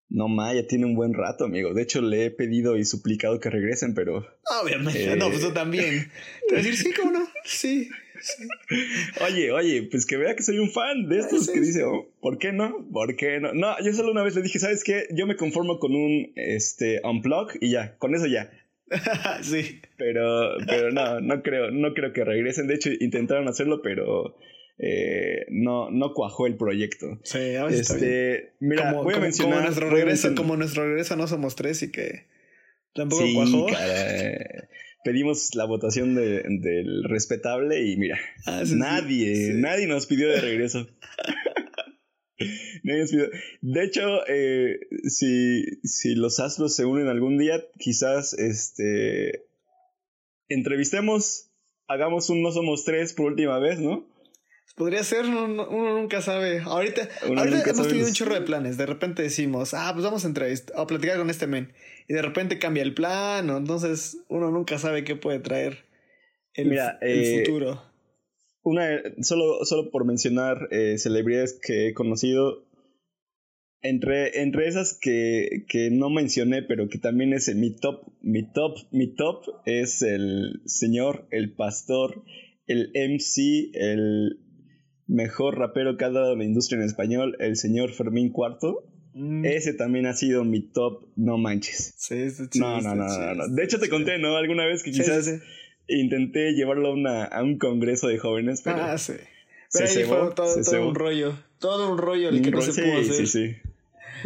No, 0.10 0.28
ma, 0.28 0.54
ya 0.54 0.68
tiene 0.68 0.86
un 0.86 0.96
buen 0.96 1.14
rato, 1.14 1.46
amigo. 1.46 1.74
De 1.74 1.82
hecho, 1.82 2.00
le 2.02 2.26
he 2.26 2.32
pedido 2.32 2.78
y 2.78 2.86
suplicado 2.86 3.40
que 3.40 3.50
regresen, 3.50 3.96
pero... 3.96 4.24
Obviamente. 4.62 5.12
eh. 5.12 5.16
No, 5.16 5.30
pues 5.30 5.42
tú 5.42 5.52
también. 5.52 6.12
Te 6.48 6.56
voy 6.56 6.60
a 6.60 6.64
decir, 6.64 6.78
sí, 6.78 6.94
cómo 6.94 7.12
no. 7.12 7.28
Sí. 7.44 7.90
Oye, 9.28 9.52
oye, 9.52 9.88
pues 9.90 10.06
que 10.06 10.18
vea 10.18 10.36
que 10.36 10.44
soy 10.44 10.60
un 10.60 10.70
fan 10.70 11.08
de 11.10 11.20
estos 11.20 11.50
que 11.50 11.60
dice, 11.60 11.84
oh, 11.84 12.10
¿por 12.22 12.38
qué 12.38 12.52
no? 12.52 12.88
¿Por 12.92 13.16
qué 13.16 13.40
no? 13.40 13.54
No, 13.54 13.76
yo 13.84 13.94
solo 13.94 14.12
una 14.12 14.24
vez 14.24 14.36
le 14.36 14.42
dije, 14.42 14.60
¿sabes 14.60 14.84
qué? 14.84 15.08
Yo 15.12 15.28
me 15.28 15.36
conformo 15.36 15.80
con 15.80 15.96
un, 15.96 16.32
este, 16.36 17.02
unplug 17.04 17.52
y 17.62 17.72
ya, 17.72 17.98
con 17.98 18.16
eso 18.16 18.26
ya. 18.28 18.52
sí. 19.42 19.82
Pero, 19.98 20.58
pero 20.68 20.92
no, 20.92 21.20
no 21.22 21.42
creo, 21.44 21.72
no 21.72 21.94
creo 21.94 22.14
que 22.14 22.24
regresen. 22.24 22.68
De 22.68 22.76
hecho, 22.76 22.90
intentaron 23.00 23.48
hacerlo, 23.48 23.82
pero 23.82 24.36
eh, 24.78 25.46
no, 25.50 25.90
no 25.92 26.14
cuajó 26.14 26.48
el 26.48 26.56
proyecto. 26.58 27.20
Sí, 27.24 27.56
a 27.56 27.66
veces 27.66 27.82
está 27.82 27.96
bien. 27.96 28.12
Este, 28.12 28.54
mira, 28.60 28.90
como, 28.92 29.04
voy 29.04 29.12
a 29.14 29.16
como- 29.16 29.24
mencionar. 29.26 29.54
como 29.56 29.66
nuestro 29.66 29.90
regreso, 29.90 30.36
como 30.36 30.58
nuestro 30.58 30.86
regreso 30.88 31.16
no 31.16 31.28
somos 31.28 31.56
tres 31.56 31.82
y 31.84 31.92
que 31.92 32.28
tampoco 32.94 33.24
Sí, 33.24 33.34
cuajó. 33.34 33.68
pedimos 35.04 35.54
la 35.56 35.66
votación 35.66 36.16
de- 36.16 36.44
del 36.48 37.04
respetable 37.06 37.86
y 37.86 37.98
mira, 37.98 38.18
Ah, 38.46 38.64
sí, 38.66 38.76
nadie, 38.76 39.36
sí. 39.36 39.52
nadie 39.56 39.88
nos 39.88 40.06
pidió 40.06 40.30
de 40.30 40.42
regreso. 40.42 40.88
Nadie 42.84 43.02
nos 43.02 43.12
pidió. 43.12 43.30
De 43.62 43.84
hecho, 43.86 44.02
eh, 44.28 44.80
si, 45.06 45.64
si 45.84 46.16
los 46.16 46.40
astros 46.40 46.76
se 46.76 46.84
unen 46.86 47.08
algún 47.08 47.38
día, 47.38 47.64
quizás 47.80 48.34
este 48.34 49.46
entrevistemos, 50.50 51.50
hagamos 51.88 52.30
un 52.30 52.42
No 52.42 52.52
Somos 52.52 52.84
Tres 52.84 53.14
por 53.14 53.28
última 53.28 53.60
vez, 53.60 53.80
¿no? 53.80 54.06
Podría 54.76 55.04
ser, 55.04 55.26
uno, 55.26 55.68
uno 55.70 56.00
nunca 56.00 56.22
sabe. 56.22 56.62
Ahorita, 56.62 57.08
ahorita 57.22 57.46
hemos 57.46 57.78
sabe 57.78 57.90
tenido 57.90 58.08
un 58.08 58.14
chorro 58.14 58.34
de 58.34 58.42
planes. 58.42 58.76
De 58.76 58.88
repente 58.88 59.22
decimos, 59.22 59.76
ah, 59.76 59.92
pues 59.94 60.04
vamos 60.04 60.26
a 60.26 60.28
entrevistar, 60.28 60.76
a 60.80 60.88
platicar 60.88 61.18
con 61.18 61.30
este 61.30 61.46
men. 61.46 61.74
Y 62.08 62.14
de 62.14 62.22
repente 62.24 62.58
cambia 62.58 62.82
el 62.82 62.96
plan, 62.96 63.50
o 63.52 63.58
entonces 63.58 64.18
uno 64.30 64.50
nunca 64.50 64.80
sabe 64.80 65.04
qué 65.04 65.16
puede 65.16 65.40
traer 65.40 65.86
el, 66.56 66.70
Mira, 66.70 66.98
el 67.02 67.24
eh, 67.24 67.46
futuro. 67.46 67.84
Una, 68.64 69.00
solo, 69.22 69.64
solo 69.64 69.92
por 69.92 70.06
mencionar 70.06 70.68
eh, 70.72 70.98
celebridades 70.98 71.60
que 71.62 71.90
he 71.90 71.94
conocido. 71.94 72.66
Entre, 73.86 74.42
entre 74.42 74.70
esas 74.70 74.98
que, 74.98 75.66
que 75.68 75.90
no 75.92 76.10
mencioné, 76.10 76.64
pero 76.64 76.88
que 76.88 77.00
también 77.00 77.34
es 77.34 77.50
en 77.50 77.60
mi 77.60 77.76
top, 77.76 78.08
mi 78.22 78.50
top, 78.50 78.78
mi 78.92 79.14
top 79.14 79.44
es 79.66 80.02
el 80.02 80.62
señor, 80.66 81.28
el 81.32 81.54
pastor, 81.54 82.24
el 82.66 82.92
MC, 82.96 83.72
el 83.74 84.43
mejor 85.14 85.58
rapero 85.60 85.96
que 85.96 86.06
ha 86.06 86.10
dado 86.10 86.36
la 86.36 86.44
industria 86.44 86.80
en 86.80 86.86
español, 86.86 87.36
el 87.40 87.56
señor 87.56 87.92
Fermín 87.94 88.32
Cuarto. 88.32 88.84
Mm, 89.14 89.46
Ese 89.46 89.74
también 89.76 90.08
ha 90.08 90.14
sido 90.14 90.44
mi 90.44 90.62
top, 90.62 91.06
no 91.16 91.38
manches. 91.38 91.94
sí, 91.98 92.16
está 92.16 92.50
chido, 92.50 92.66
No, 92.68 92.82
no, 92.82 92.96
no, 92.96 93.06
no, 93.08 93.34
no. 93.36 93.48
De 93.48 93.64
hecho, 93.64 93.80
te 93.80 93.88
conté, 93.90 94.18
¿no? 94.18 94.36
Alguna 94.38 94.66
vez 94.66 94.82
que 94.84 94.92
Sí, 94.92 94.98
sí, 94.98 95.04
quizás 95.04 95.26
sí. 95.26 95.34
intenté 95.88 96.54
llevarlo 96.54 96.88
a, 96.90 96.94
una, 96.94 97.24
a 97.26 97.44
un 97.44 97.60
congreso 97.60 98.08
de 98.08 98.18
jóvenes, 98.18 98.62
pero 98.64 98.78
Ah, 98.82 98.98
sí. 98.98 99.14
se 99.70 99.80
Pero 99.80 99.86
ahí 99.90 99.94
cebó, 99.96 100.26
fue 100.26 100.36
todo, 100.36 100.64
se 100.64 100.64
todo 100.72 100.88
un 100.90 100.96
rollo. 100.96 101.38
Todo 101.60 101.92
un 101.92 101.98
rollo 102.00 102.30
el 102.30 102.42
que 102.42 102.50
no 102.52 102.62
se 102.62 102.74
sí, 102.74 102.82
pudo 102.82 103.00
hacer. 103.02 103.14
sí, 103.14 103.28
sí. 103.28 103.56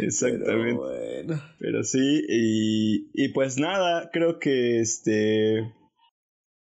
Exactamente. 0.00 0.80
Pero 0.80 1.26
Pero, 1.58 1.72
bueno. 1.72 1.84
sí, 1.84 2.24
y, 2.28 3.10
y 3.12 3.28
pues 3.34 3.58
nada, 3.58 4.08
creo 4.10 4.38
que 4.38 4.80
este 4.80 5.70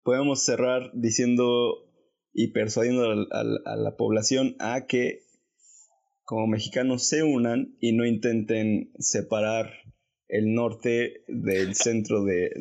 podemos 0.03 0.43
cerrar 0.43 0.89
diciendo 0.93 1.86
y 2.39 2.49
persuadiendo 2.49 3.27
a 3.33 3.75
la 3.75 3.97
población 3.97 4.55
a 4.59 4.85
que 4.85 5.23
como 6.23 6.45
mexicanos 6.45 7.09
se 7.09 7.23
unan 7.23 7.75
y 7.79 7.93
no 7.93 8.05
intenten 8.05 8.91
separar 8.99 9.71
el 10.27 10.53
norte 10.53 11.23
del 11.27 11.73
centro 11.73 12.23
de, 12.23 12.51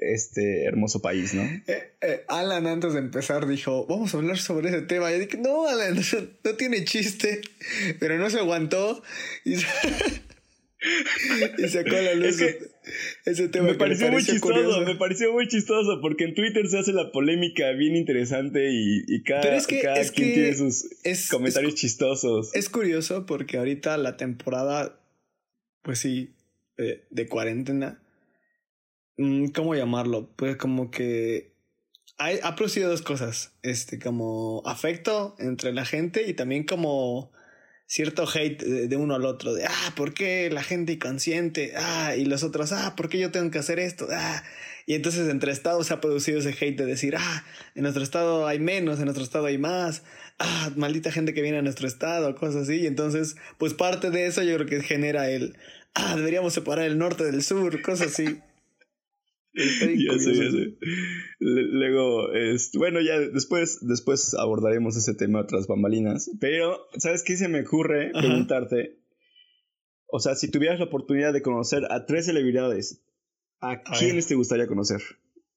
este 0.00 0.64
hermoso 0.64 1.00
país, 1.00 1.32
¿no? 1.32 1.42
Eh, 1.42 1.92
eh, 2.00 2.24
Alan 2.26 2.66
antes 2.66 2.94
de 2.94 2.98
empezar 2.98 3.46
dijo, 3.46 3.86
vamos 3.86 4.12
a 4.12 4.16
hablar 4.16 4.38
sobre 4.38 4.70
ese 4.70 4.82
tema. 4.82 5.10
Dije, 5.10 5.38
no, 5.38 5.68
Alan, 5.68 5.96
eso 5.96 6.16
no 6.44 6.54
tiene 6.54 6.84
chiste. 6.84 7.40
Pero 8.00 8.18
no 8.18 8.28
se 8.30 8.40
aguantó 8.40 9.00
y, 9.44 9.54
y 11.58 11.68
sacó 11.68 11.96
a 11.96 12.02
la 12.02 12.14
luz 12.14 12.26
Es 12.26 12.36
que 12.38 12.58
ese 13.24 13.48
tema. 13.48 13.68
Me 13.68 13.74
pareció 13.74 14.10
muy 14.10 14.22
chistoso, 14.22 14.40
curioso. 14.54 14.80
me 14.82 14.94
pareció 14.96 15.32
muy 15.32 15.48
chistoso, 15.48 16.00
porque 16.02 16.24
en 16.24 16.34
Twitter 16.34 16.66
se 16.68 16.78
hace 16.78 16.92
la 16.92 17.10
polémica 17.12 17.70
bien 17.72 17.96
interesante 17.96 18.70
y, 18.70 19.02
y 19.06 19.22
cada, 19.22 19.40
Pero 19.42 19.56
es 19.56 19.66
que- 19.66 19.80
cada 19.80 19.98
es 20.00 20.10
quien 20.12 20.28
que 20.28 20.34
tiene 20.34 20.54
sus 20.54 20.86
es- 21.04 21.28
comentarios 21.28 21.74
chistosos. 21.74 22.54
Es 22.54 22.68
curioso 22.68 23.26
porque 23.26 23.56
ahorita 23.58 23.96
la 23.96 24.16
temporada, 24.16 25.00
pues 25.82 25.98
sí, 26.00 26.34
de 26.76 27.28
cuarentena, 27.28 28.02
mm, 29.16 29.48
¿cómo 29.48 29.74
llamarlo? 29.74 30.30
Pues 30.36 30.56
como 30.56 30.90
que 30.90 31.54
hay- 32.18 32.38
ha 32.42 32.54
producido 32.56 32.90
dos 32.90 33.02
cosas, 33.02 33.52
este, 33.62 33.98
como 33.98 34.62
afecto 34.66 35.34
entre 35.38 35.72
la 35.72 35.84
gente 35.84 36.28
y 36.28 36.34
también 36.34 36.64
como 36.64 37.32
cierto 37.94 38.26
hate 38.26 38.60
de, 38.60 38.96
uno 38.96 39.14
al 39.14 39.24
otro, 39.24 39.54
de, 39.54 39.66
ah, 39.66 39.92
¿por 39.94 40.14
qué 40.14 40.50
la 40.50 40.64
gente 40.64 40.94
inconsciente? 40.94 41.74
Ah, 41.76 42.16
y 42.16 42.24
los 42.24 42.42
otros, 42.42 42.72
ah, 42.72 42.96
¿por 42.96 43.08
qué 43.08 43.20
yo 43.20 43.30
tengo 43.30 43.52
que 43.52 43.60
hacer 43.60 43.78
esto? 43.78 44.08
Ah, 44.10 44.42
y 44.84 44.94
entonces 44.94 45.28
entre 45.28 45.52
estados 45.52 45.86
se 45.86 45.94
ha 45.94 46.00
producido 46.00 46.40
ese 46.40 46.48
hate 46.50 46.76
de 46.76 46.86
decir, 46.86 47.14
ah, 47.16 47.44
en 47.76 47.82
nuestro 47.82 48.02
estado 48.02 48.48
hay 48.48 48.58
menos, 48.58 48.98
en 48.98 49.04
nuestro 49.04 49.22
estado 49.22 49.46
hay 49.46 49.58
más, 49.58 50.02
ah, 50.40 50.72
maldita 50.74 51.12
gente 51.12 51.34
que 51.34 51.42
viene 51.42 51.58
a 51.58 51.62
nuestro 51.62 51.86
estado, 51.86 52.34
cosas 52.34 52.64
así. 52.64 52.80
Y 52.80 52.86
entonces, 52.88 53.36
pues 53.58 53.74
parte 53.74 54.10
de 54.10 54.26
eso 54.26 54.42
yo 54.42 54.56
creo 54.56 54.66
que 54.66 54.82
genera 54.82 55.30
el, 55.30 55.56
ah, 55.94 56.16
deberíamos 56.16 56.52
separar 56.52 56.86
el 56.86 56.98
norte 56.98 57.22
del 57.22 57.44
sur, 57.44 57.80
cosas 57.80 58.08
así. 58.08 58.40
Ya 59.96 60.18
sé, 60.18 60.34
ya 60.34 60.50
Luego, 61.38 62.32
este, 62.32 62.76
bueno, 62.78 63.00
ya 63.00 63.18
después, 63.20 63.78
después 63.82 64.34
abordaremos 64.34 64.96
ese 64.96 65.14
tema 65.14 65.46
tras 65.46 65.66
bambalinas. 65.68 66.30
Pero, 66.40 66.78
¿sabes 66.98 67.22
qué 67.22 67.36
se 67.36 67.48
me 67.48 67.60
ocurre 67.60 68.10
Ajá. 68.12 68.20
preguntarte? 68.20 68.98
O 70.06 70.18
sea, 70.20 70.34
si 70.34 70.50
tuvieras 70.50 70.78
la 70.78 70.86
oportunidad 70.86 71.32
de 71.32 71.42
conocer 71.42 71.84
a 71.90 72.04
tres 72.06 72.26
celebridades, 72.26 73.04
¿a, 73.60 73.82
quiénes 73.82 74.26
te 74.26 74.34
gustaría 74.34 74.66
conocer? 74.66 75.00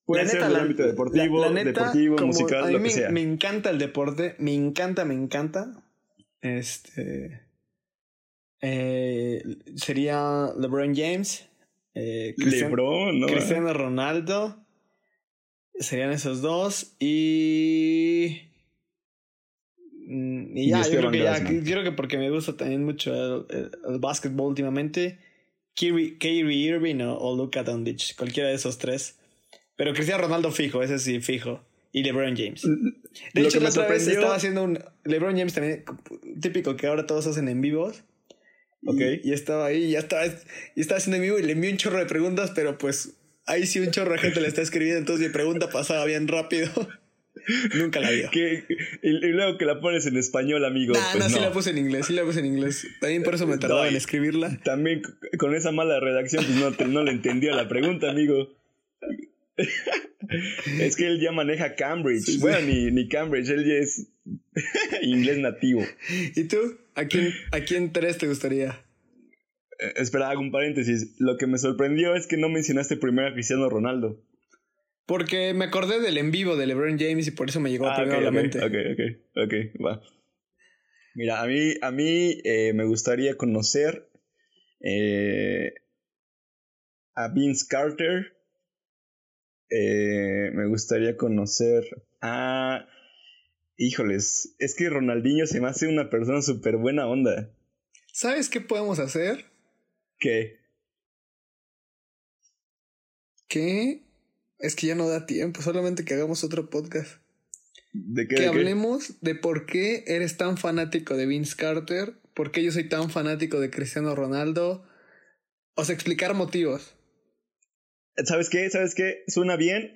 Puede 0.05 0.23
La 0.23 0.29
ser 0.29 0.39
neta, 0.41 0.47
del 0.53 0.61
ámbito 0.61 0.83
deportivo, 0.87 1.41
la- 1.41 1.47
la 1.49 1.53
neta, 1.53 1.69
deportivo, 1.91 2.17
musical, 2.25 2.63
a 2.63 2.67
mí 2.67 2.73
lo 2.73 2.77
que 2.79 2.83
me, 2.83 2.89
sea. 2.91 3.09
me 3.09 3.21
encanta 3.21 3.69
el 3.71 3.77
deporte, 3.77 4.35
me 4.39 4.53
encanta, 4.53 5.05
me 5.05 5.13
encanta. 5.15 5.83
Este. 6.41 7.41
eh, 8.61 9.43
sería 9.75 10.49
LeBron 10.57 10.95
James. 10.95 11.47
Eh, 11.99 12.35
Cristian- 12.37 12.69
LeBron, 12.69 13.19
¿no? 13.19 13.27
Cristiano 13.27 13.73
Ronaldo. 13.73 14.63
Serían 15.79 16.11
esos 16.11 16.41
dos. 16.41 16.95
Y. 16.99 18.41
mm, 20.07 20.57
Y 20.57 20.69
ya, 20.69 20.81
yo 20.83 20.97
creo 20.99 21.11
que 21.11 21.17
ya. 21.19 21.23
Grassman. 21.39 21.63
Yo 21.65 21.71
creo 21.73 21.83
que 21.83 21.91
porque 21.91 22.17
me 22.17 22.29
gusta 22.29 22.55
también 22.57 22.83
mucho 22.83 23.13
el, 23.13 23.45
el- 23.57 23.71
el 23.93 23.99
básquetbol 23.99 24.47
últimamente. 24.47 25.19
Kyrie, 25.75 26.17
Kyrie 26.17 26.57
Irving 26.69 27.01
o, 27.01 27.17
o 27.17 27.37
Luka 27.37 27.63
Doncic, 27.63 28.15
cualquiera 28.15 28.49
de 28.49 28.55
esos 28.55 28.77
tres. 28.79 29.19
Pero 29.75 29.93
Cristiano 29.93 30.23
Ronaldo 30.23 30.51
fijo, 30.51 30.81
ese 30.81 30.97
sí, 30.97 31.19
fijo. 31.19 31.61
Y 31.91 32.03
LeBron 32.03 32.35
James. 32.35 32.63
De 32.63 33.41
Lo 33.41 33.47
hecho, 33.47 33.59
la 33.59 33.69
otra 33.69 33.87
vez 33.87 34.07
estaba 34.07 34.35
haciendo 34.35 34.63
un. 34.63 34.79
LeBron 35.03 35.35
James 35.37 35.53
también, 35.53 35.83
típico 36.41 36.75
que 36.75 36.87
ahora 36.87 37.05
todos 37.05 37.27
hacen 37.27 37.47
en 37.47 37.61
vivos. 37.61 38.03
Y- 38.87 38.89
Ok. 38.89 39.01
Y, 39.23 39.33
estaba 39.33 39.65
ahí, 39.67 39.91
ya 39.91 39.99
estaba, 39.99 40.25
y 40.25 40.81
estaba 40.81 40.97
haciendo 40.97 41.17
en 41.17 41.21
vivo 41.23 41.39
y 41.39 41.43
le 41.43 41.51
envió 41.53 41.69
un 41.69 41.77
chorro 41.77 41.99
de 41.99 42.05
preguntas, 42.05 42.51
pero 42.55 42.77
pues 42.77 43.13
ahí 43.45 43.65
sí 43.67 43.79
un 43.79 43.91
chorro 43.91 44.13
de 44.13 44.19
gente 44.19 44.41
le 44.41 44.47
está 44.47 44.61
escribiendo, 44.61 44.99
entonces 44.99 45.27
mi 45.27 45.33
pregunta 45.33 45.69
pasaba 45.69 46.05
bien 46.05 46.27
rápido. 46.27 46.69
Nunca 47.75 47.99
la 48.01 48.11
vio. 48.11 48.29
Que- 48.31 48.63
y, 49.03 49.09
y 49.09 49.29
luego 49.31 49.57
que 49.57 49.65
la 49.65 49.79
pones 49.79 50.05
en 50.05 50.17
español, 50.17 50.65
amigo. 50.65 50.93
Nah, 50.93 51.11
pues 51.13 51.23
no, 51.25 51.29
sí 51.29 51.39
la 51.39 51.51
puse 51.53 51.69
en 51.69 51.77
inglés, 51.77 52.05
sí 52.07 52.13
la 52.13 52.23
puse 52.23 52.39
en 52.39 52.45
inglés. 52.47 52.85
También 52.99 53.23
por 53.23 53.35
eso 53.35 53.45
me 53.47 53.57
tardaba 53.57 53.83
No, 53.83 53.89
en 53.89 53.95
escribirla. 53.95 54.57
También 54.65 55.01
con 55.37 55.53
esa 55.55 55.71
mala 55.71 55.99
redacción, 55.99 56.43
pues 56.45 56.57
no, 56.57 56.71
te- 56.73 56.87
no 56.87 57.03
le 57.03 57.11
entendía 57.11 57.53
la 57.55 57.67
pregunta, 57.69 58.09
amigo. 58.09 58.53
es 60.79 60.95
que 60.95 61.07
él 61.07 61.19
ya 61.21 61.31
maneja 61.31 61.75
Cambridge. 61.75 62.23
Sí, 62.25 62.33
sí. 62.33 62.39
Bueno, 62.39 62.61
ni, 62.61 62.91
ni 62.91 63.07
Cambridge, 63.07 63.49
él 63.49 63.65
ya 63.65 63.75
es 63.75 64.07
inglés 65.01 65.37
nativo. 65.39 65.83
¿Y 66.35 66.43
tú? 66.45 66.77
¿A 66.97 67.05
quién, 67.05 67.31
¿A 67.51 67.59
quién 67.61 67.93
tres 67.93 68.17
te 68.17 68.27
gustaría? 68.27 68.83
Eh, 69.79 69.93
espera, 69.97 70.29
hago 70.29 70.41
un 70.41 70.51
paréntesis. 70.51 71.15
Lo 71.19 71.37
que 71.37 71.47
me 71.47 71.57
sorprendió 71.57 72.15
es 72.15 72.27
que 72.27 72.37
no 72.37 72.49
mencionaste 72.49 72.97
primero 72.97 73.29
a 73.29 73.33
Cristiano 73.33 73.69
Ronaldo. 73.69 74.21
Porque 75.05 75.53
me 75.53 75.65
acordé 75.65 76.01
del 76.01 76.17
en 76.17 76.31
vivo 76.31 76.57
de 76.57 76.67
LeBron 76.67 76.97
James 76.99 77.27
y 77.27 77.31
por 77.31 77.47
eso 77.49 77.59
me 77.61 77.69
llegó 77.69 77.87
Ah, 77.87 77.95
primero 77.95 78.17
ok, 78.17 78.21
a 78.21 78.25
la 78.25 78.31
mente. 78.31 78.57
ok, 78.59 78.73
ok, 78.93 79.45
ok, 79.45 79.53
va. 79.85 80.01
Mira, 81.15 81.41
a 81.41 81.47
mí, 81.47 81.73
a 81.81 81.91
mí 81.91 82.41
eh, 82.43 82.73
me 82.73 82.83
gustaría 82.85 83.37
conocer 83.37 84.09
eh, 84.81 85.73
a 87.15 87.29
Vince 87.29 87.65
Carter. 87.69 88.35
Eh, 89.69 90.51
me 90.53 90.67
gustaría 90.67 91.15
conocer 91.15 91.83
a... 92.21 92.87
Híjoles, 93.79 94.55
es 94.57 94.75
que 94.75 94.89
Ronaldinho 94.89 95.45
se 95.45 95.61
me 95.61 95.67
hace 95.67 95.87
una 95.87 96.09
persona 96.09 96.41
súper 96.41 96.77
buena 96.77 97.07
onda. 97.07 97.53
¿Sabes 98.11 98.49
qué 98.49 98.59
podemos 98.59 98.97
hacer? 98.97 99.45
¿Qué? 100.17 100.59
Que 103.47 104.01
es 104.57 104.75
que 104.75 104.87
ya 104.87 104.95
no 104.95 105.07
da 105.07 105.27
tiempo, 105.27 105.61
solamente 105.61 106.03
que 106.03 106.15
hagamos 106.15 106.43
otro 106.43 106.71
podcast. 106.71 107.21
¿De 107.93 108.27
qué? 108.27 108.35
que 108.35 108.41
de 108.41 108.49
qué? 108.49 108.57
hablemos 108.57 109.21
de 109.21 109.35
por 109.35 109.67
qué 109.67 110.03
eres 110.07 110.37
tan 110.37 110.57
fanático 110.57 111.15
de 111.15 111.27
Vince 111.27 111.55
Carter, 111.55 112.15
por 112.33 112.51
qué 112.51 112.63
yo 112.63 112.71
soy 112.71 112.89
tan 112.89 113.11
fanático 113.11 113.59
de 113.59 113.69
Cristiano 113.69 114.15
Ronaldo. 114.15 114.87
O 115.75 115.85
sea, 115.85 115.93
explicar 115.93 116.33
motivos. 116.33 116.95
¿Sabes 118.25 118.49
qué? 118.49 118.67
¿Sabes 118.71 118.95
qué? 118.95 119.23
Suena 119.27 119.55
bien, 119.55 119.93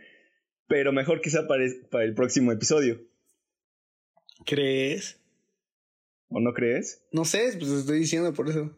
pero 0.68 0.92
mejor 0.92 1.22
quizá 1.22 1.48
para, 1.48 1.66
para 1.90 2.04
el 2.04 2.14
próximo 2.14 2.52
episodio. 2.52 3.10
¿Crees? 4.46 5.20
¿O 6.30 6.40
no 6.40 6.54
crees? 6.54 7.04
No 7.12 7.26
sé, 7.26 7.56
pues 7.60 7.72
estoy 7.72 8.00
diciendo 8.00 8.34
por 8.34 8.50
eso. 8.50 8.76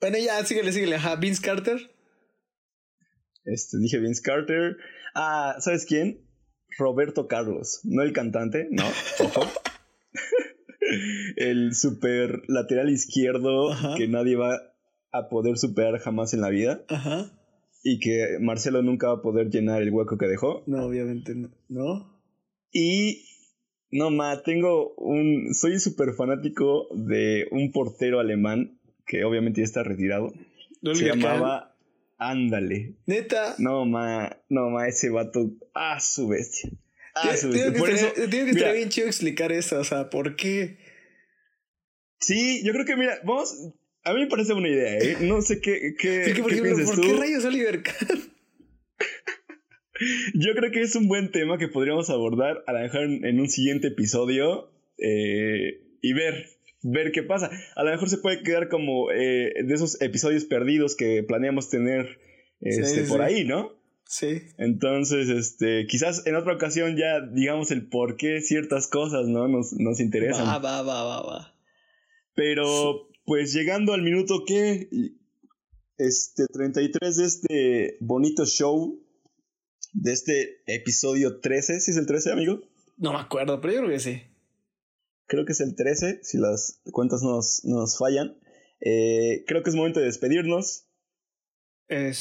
Bueno, 0.00 0.16
ya, 0.18 0.44
síguele, 0.44 0.72
síguele. 0.72 0.96
Ajá, 0.96 1.16
Vince 1.16 1.42
Carter. 1.42 1.78
Este, 3.44 3.78
dije 3.78 3.98
Vince 3.98 4.22
Carter. 4.22 4.76
Ah, 5.14 5.56
¿sabes 5.60 5.84
quién? 5.84 6.26
Roberto 6.78 7.26
Carlos. 7.28 7.80
No 7.84 8.02
el 8.02 8.12
cantante, 8.12 8.68
no, 8.70 8.84
ojo. 9.24 9.42
el 11.36 11.74
super 11.74 12.42
lateral 12.48 12.90
izquierdo 12.90 13.72
Ajá. 13.72 13.94
que 13.96 14.08
nadie 14.08 14.36
va 14.36 14.58
a 15.12 15.28
poder 15.28 15.58
superar 15.58 15.98
jamás 15.98 16.34
en 16.34 16.40
la 16.40 16.50
vida. 16.50 16.84
Ajá. 16.88 17.32
Y 17.82 18.00
que 18.00 18.38
Marcelo 18.40 18.82
nunca 18.82 19.08
va 19.08 19.14
a 19.14 19.22
poder 19.22 19.50
llenar 19.50 19.82
el 19.82 19.90
hueco 19.90 20.18
que 20.18 20.26
dejó. 20.26 20.62
No, 20.66 20.84
obviamente 20.84 21.34
no. 21.34 21.50
¿No? 21.68 22.22
Y 22.72 23.24
No, 23.90 24.10
ma, 24.10 24.42
tengo 24.42 24.94
un. 24.96 25.54
Soy 25.54 25.78
súper 25.80 26.12
fanático 26.14 26.88
de 26.94 27.48
un 27.50 27.72
portero 27.72 28.20
alemán 28.20 28.78
que 29.06 29.24
obviamente 29.24 29.60
ya 29.60 29.64
está 29.64 29.82
retirado. 29.82 30.32
Se 30.82 31.04
llamaba 31.06 31.74
Ándale. 32.18 32.96
Neta. 33.06 33.54
No, 33.58 33.84
ma, 33.86 34.36
no, 34.48 34.70
ma, 34.70 34.88
ese 34.88 35.08
vato. 35.08 35.52
Ah, 35.74 36.00
su 36.00 36.28
bestia. 36.28 36.70
Ah, 37.14 37.36
su 37.36 37.48
bestia. 37.48 37.72
que, 37.72 37.78
Por 37.78 37.90
estar, 37.90 38.12
eso. 38.16 38.28
tiene 38.28 38.46
que 38.46 38.52
mira, 38.54 38.66
estar 38.66 38.74
bien 38.74 38.88
chido 38.88 39.06
explicar 39.06 39.52
eso. 39.52 39.78
O 39.78 39.84
sea, 39.84 40.10
¿por 40.10 40.36
qué? 40.36 40.78
Sí, 42.20 42.62
yo 42.64 42.72
creo 42.72 42.84
que, 42.84 42.96
mira, 42.96 43.18
vamos. 43.24 43.56
A 44.04 44.12
mí 44.12 44.20
me 44.20 44.26
parece 44.26 44.52
buena 44.52 44.68
idea, 44.68 44.98
¿eh? 44.98 45.16
No 45.20 45.40
sé 45.42 45.60
qué, 45.60 45.94
qué, 45.98 46.24
Sí, 46.24 46.32
que, 46.34 46.42
por 46.42 46.50
qué 46.50 46.58
ejemplo, 46.58 46.76
piensas 46.76 46.96
¿por 46.96 47.04
tú. 47.04 47.12
qué 47.12 47.20
rayos 47.20 47.44
Oliver 47.44 47.82
Kahn? 47.82 48.32
Yo 50.34 50.54
creo 50.54 50.70
que 50.70 50.80
es 50.80 50.94
un 50.94 51.08
buen 51.08 51.30
tema 51.30 51.58
que 51.58 51.68
podríamos 51.68 52.10
abordar 52.10 52.62
a 52.66 52.72
lo 52.72 52.80
mejor 52.80 53.02
en, 53.02 53.40
un 53.40 53.48
siguiente 53.48 53.88
episodio 53.88 54.70
eh, 54.98 55.80
y 56.02 56.12
ver, 56.12 56.46
ver 56.82 57.12
qué 57.12 57.22
pasa. 57.22 57.50
A 57.76 57.84
lo 57.84 57.90
mejor 57.90 58.08
se 58.08 58.18
puede 58.18 58.42
quedar 58.42 58.68
como 58.68 59.10
eh, 59.10 59.52
de 59.64 59.74
esos 59.74 60.00
episodios 60.00 60.44
perdidos 60.44 60.96
que 60.96 61.22
planeamos 61.22 61.68
tener 61.68 62.18
este, 62.60 63.04
Sí, 63.04 63.08
por 63.08 63.18
sí. 63.20 63.34
ahí, 63.34 63.44
¿no? 63.44 63.72
Sí. 64.04 64.40
Entonces, 64.56 65.28
este, 65.28 65.86
quizás 65.86 66.26
en 66.26 66.34
otra 66.34 66.54
ocasión 66.54 66.96
ya 66.96 67.20
digamos 67.20 67.70
el 67.70 67.88
por 67.88 68.16
qué 68.16 68.40
ciertas 68.40 68.88
cosas, 68.88 69.26
¿no? 69.26 69.48
Nos, 69.48 69.74
nos 69.74 70.00
interesan. 70.00 70.46
Va, 70.46 70.58
va, 70.58 70.82
va, 70.82 71.04
va, 71.04 71.22
va. 71.22 71.54
Pero, 72.34 73.10
pues 73.24 73.52
llegando 73.52 73.92
al 73.92 74.02
minuto 74.02 74.44
que, 74.46 74.88
este, 75.98 76.46
33 76.52 77.16
de 77.16 77.24
este 77.24 77.96
bonito 78.00 78.46
show, 78.46 79.04
de 79.92 80.12
este 80.12 80.62
episodio 80.66 81.40
13, 81.40 81.80
¿sí 81.80 81.90
es 81.90 81.96
el 81.96 82.06
13, 82.06 82.32
amigo? 82.32 82.60
No 82.96 83.12
me 83.12 83.20
acuerdo, 83.20 83.60
pero 83.60 83.74
yo 83.74 83.80
creo 83.80 83.92
que 83.92 84.00
sí. 84.00 84.22
Creo 85.26 85.44
que 85.44 85.52
es 85.52 85.60
el 85.60 85.74
13, 85.74 86.20
si 86.22 86.38
las 86.38 86.80
cuentas 86.92 87.22
nos, 87.22 87.64
nos 87.64 87.98
fallan. 87.98 88.38
Eh, 88.80 89.44
creo 89.46 89.62
que 89.62 89.70
es 89.70 89.76
momento 89.76 90.00
de 90.00 90.06
despedirnos. 90.06 90.86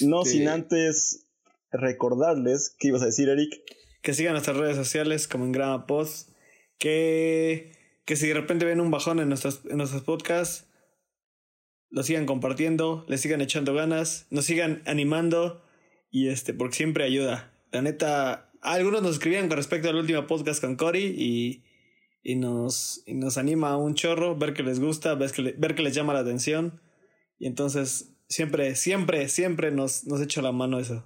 No 0.02 0.22
Este, 0.22 0.32
sin 0.32 0.48
antes 0.48 1.28
recordarles, 1.72 2.76
¿qué 2.80 2.90
ibas 2.90 3.02
a 3.02 3.08
decir, 3.08 3.30
Eric? 3.30 3.54
Que 4.02 4.14
sigan 4.14 4.34
nuestras 4.34 4.58
redes 4.58 4.76
sociales 4.76 5.28
como 5.28 5.46
en 5.46 5.52
Grama 5.52 5.88
Post. 5.88 6.30
Que, 6.78 7.72
que 8.06 8.16
si 8.16 8.28
de 8.28 8.34
repente 8.34 8.66
ven 8.66 8.82
un 8.82 8.92
bajón 8.92 9.20
en 9.20 9.30
nuestros, 9.30 9.62
en 9.70 9.78
nuestros 9.78 10.04
podcasts, 10.04 10.68
lo 11.90 12.04
sigan 12.04 12.26
compartiendo, 12.26 13.06
le 13.08 13.18
sigan 13.18 13.42
echando 13.42 13.74
ganas, 13.74 14.28
nos 14.30 14.46
sigan 14.46 14.84
animando 14.86 15.64
y 16.12 16.30
este, 16.30 16.54
porque 16.54 16.76
siempre 16.76 17.04
ayuda. 17.04 17.57
La 17.72 17.82
neta, 17.82 18.52
algunos 18.62 19.02
nos 19.02 19.14
escribían 19.14 19.48
con 19.48 19.58
respecto 19.58 19.90
al 19.90 19.96
último 19.96 20.26
podcast 20.28 20.62
con 20.62 20.76
Cory 20.76 21.04
y, 21.18 21.64
y, 22.24 22.36
nos, 22.36 23.04
y 23.06 23.14
nos 23.14 23.38
anima 23.38 23.78
un 23.78 23.94
chorro 23.94 24.36
ver 24.38 24.54
que 24.54 24.64
les 24.64 24.80
gusta, 24.80 25.16
ver 25.16 25.32
que, 25.32 25.42
le- 25.42 25.52
ver 25.54 25.76
que 25.76 25.84
les 25.84 25.94
llama 25.94 26.14
la 26.14 26.20
atención. 26.20 26.82
Y 27.40 27.48
entonces, 27.48 28.16
siempre, 28.30 28.76
siempre, 28.76 29.28
siempre 29.30 29.72
nos, 29.72 30.06
nos 30.06 30.22
echa 30.22 30.42
la 30.42 30.52
mano 30.52 30.80
eso. 30.80 31.06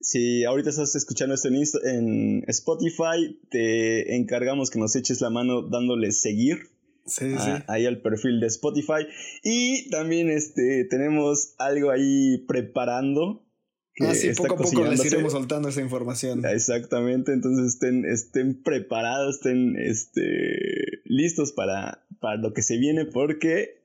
Si 0.00 0.44
ahorita 0.44 0.70
estás 0.70 0.94
escuchando 0.96 1.34
esto 1.34 1.48
en, 1.48 1.54
Insta- 1.54 1.80
en 1.84 2.44
Spotify, 2.48 3.38
te 3.50 4.16
encargamos 4.16 4.70
que 4.70 4.78
nos 4.78 4.94
eches 4.96 5.20
la 5.20 5.30
mano 5.30 5.62
dándole 5.62 6.12
seguir 6.12 6.58
Sí, 7.06 7.30
sí, 7.32 7.36
sí. 7.38 7.50
a- 7.50 7.64
ahí 7.68 7.86
al 7.86 8.00
perfil 8.02 8.40
de 8.40 8.46
Spotify. 8.46 9.06
Y 9.42 9.88
también 9.90 10.30
este, 10.30 10.84
tenemos 10.88 11.54
algo 11.58 11.90
ahí 11.90 12.38
preparando. 12.46 13.43
Que 13.94 14.04
Ah, 14.04 14.12
está 14.12 14.42
poco 14.42 14.54
a 14.54 14.66
poco 14.66 14.84
les 14.84 15.04
iremos 15.04 15.32
soltando 15.32 15.68
esa 15.68 15.80
información. 15.80 16.44
Exactamente, 16.44 17.32
entonces 17.32 17.74
estén, 17.74 18.04
estén 18.04 18.62
preparados, 18.62 19.36
estén 19.36 19.76
este, 19.76 21.02
listos 21.04 21.52
para, 21.52 22.04
para 22.20 22.36
lo 22.36 22.52
que 22.52 22.62
se 22.62 22.78
viene 22.78 23.04
porque 23.04 23.82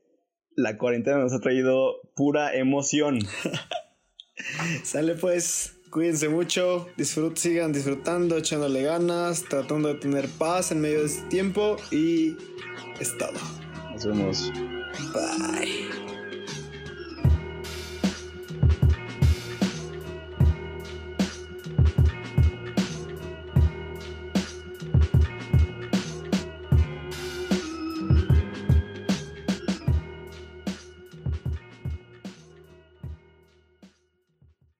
la 0.55 0.77
cuarentena 0.77 1.19
nos 1.19 1.33
ha 1.33 1.39
traído 1.39 2.01
pura 2.15 2.55
emoción. 2.55 3.19
Sale 4.83 5.15
pues, 5.15 5.77
cuídense 5.91 6.29
mucho, 6.29 6.87
disfrut 6.97 7.37
sigan 7.37 7.71
disfrutando, 7.71 8.37
echándole 8.37 8.83
ganas, 8.83 9.43
tratando 9.43 9.93
de 9.93 9.99
tener 9.99 10.27
paz 10.27 10.71
en 10.71 10.81
medio 10.81 10.99
de 10.99 11.05
este 11.05 11.27
tiempo 11.27 11.77
y 11.91 12.35
es 12.99 13.17
todo. 13.17 13.39
Nos 13.91 14.05
vemos. 14.05 14.51
Bye. 15.13 16.08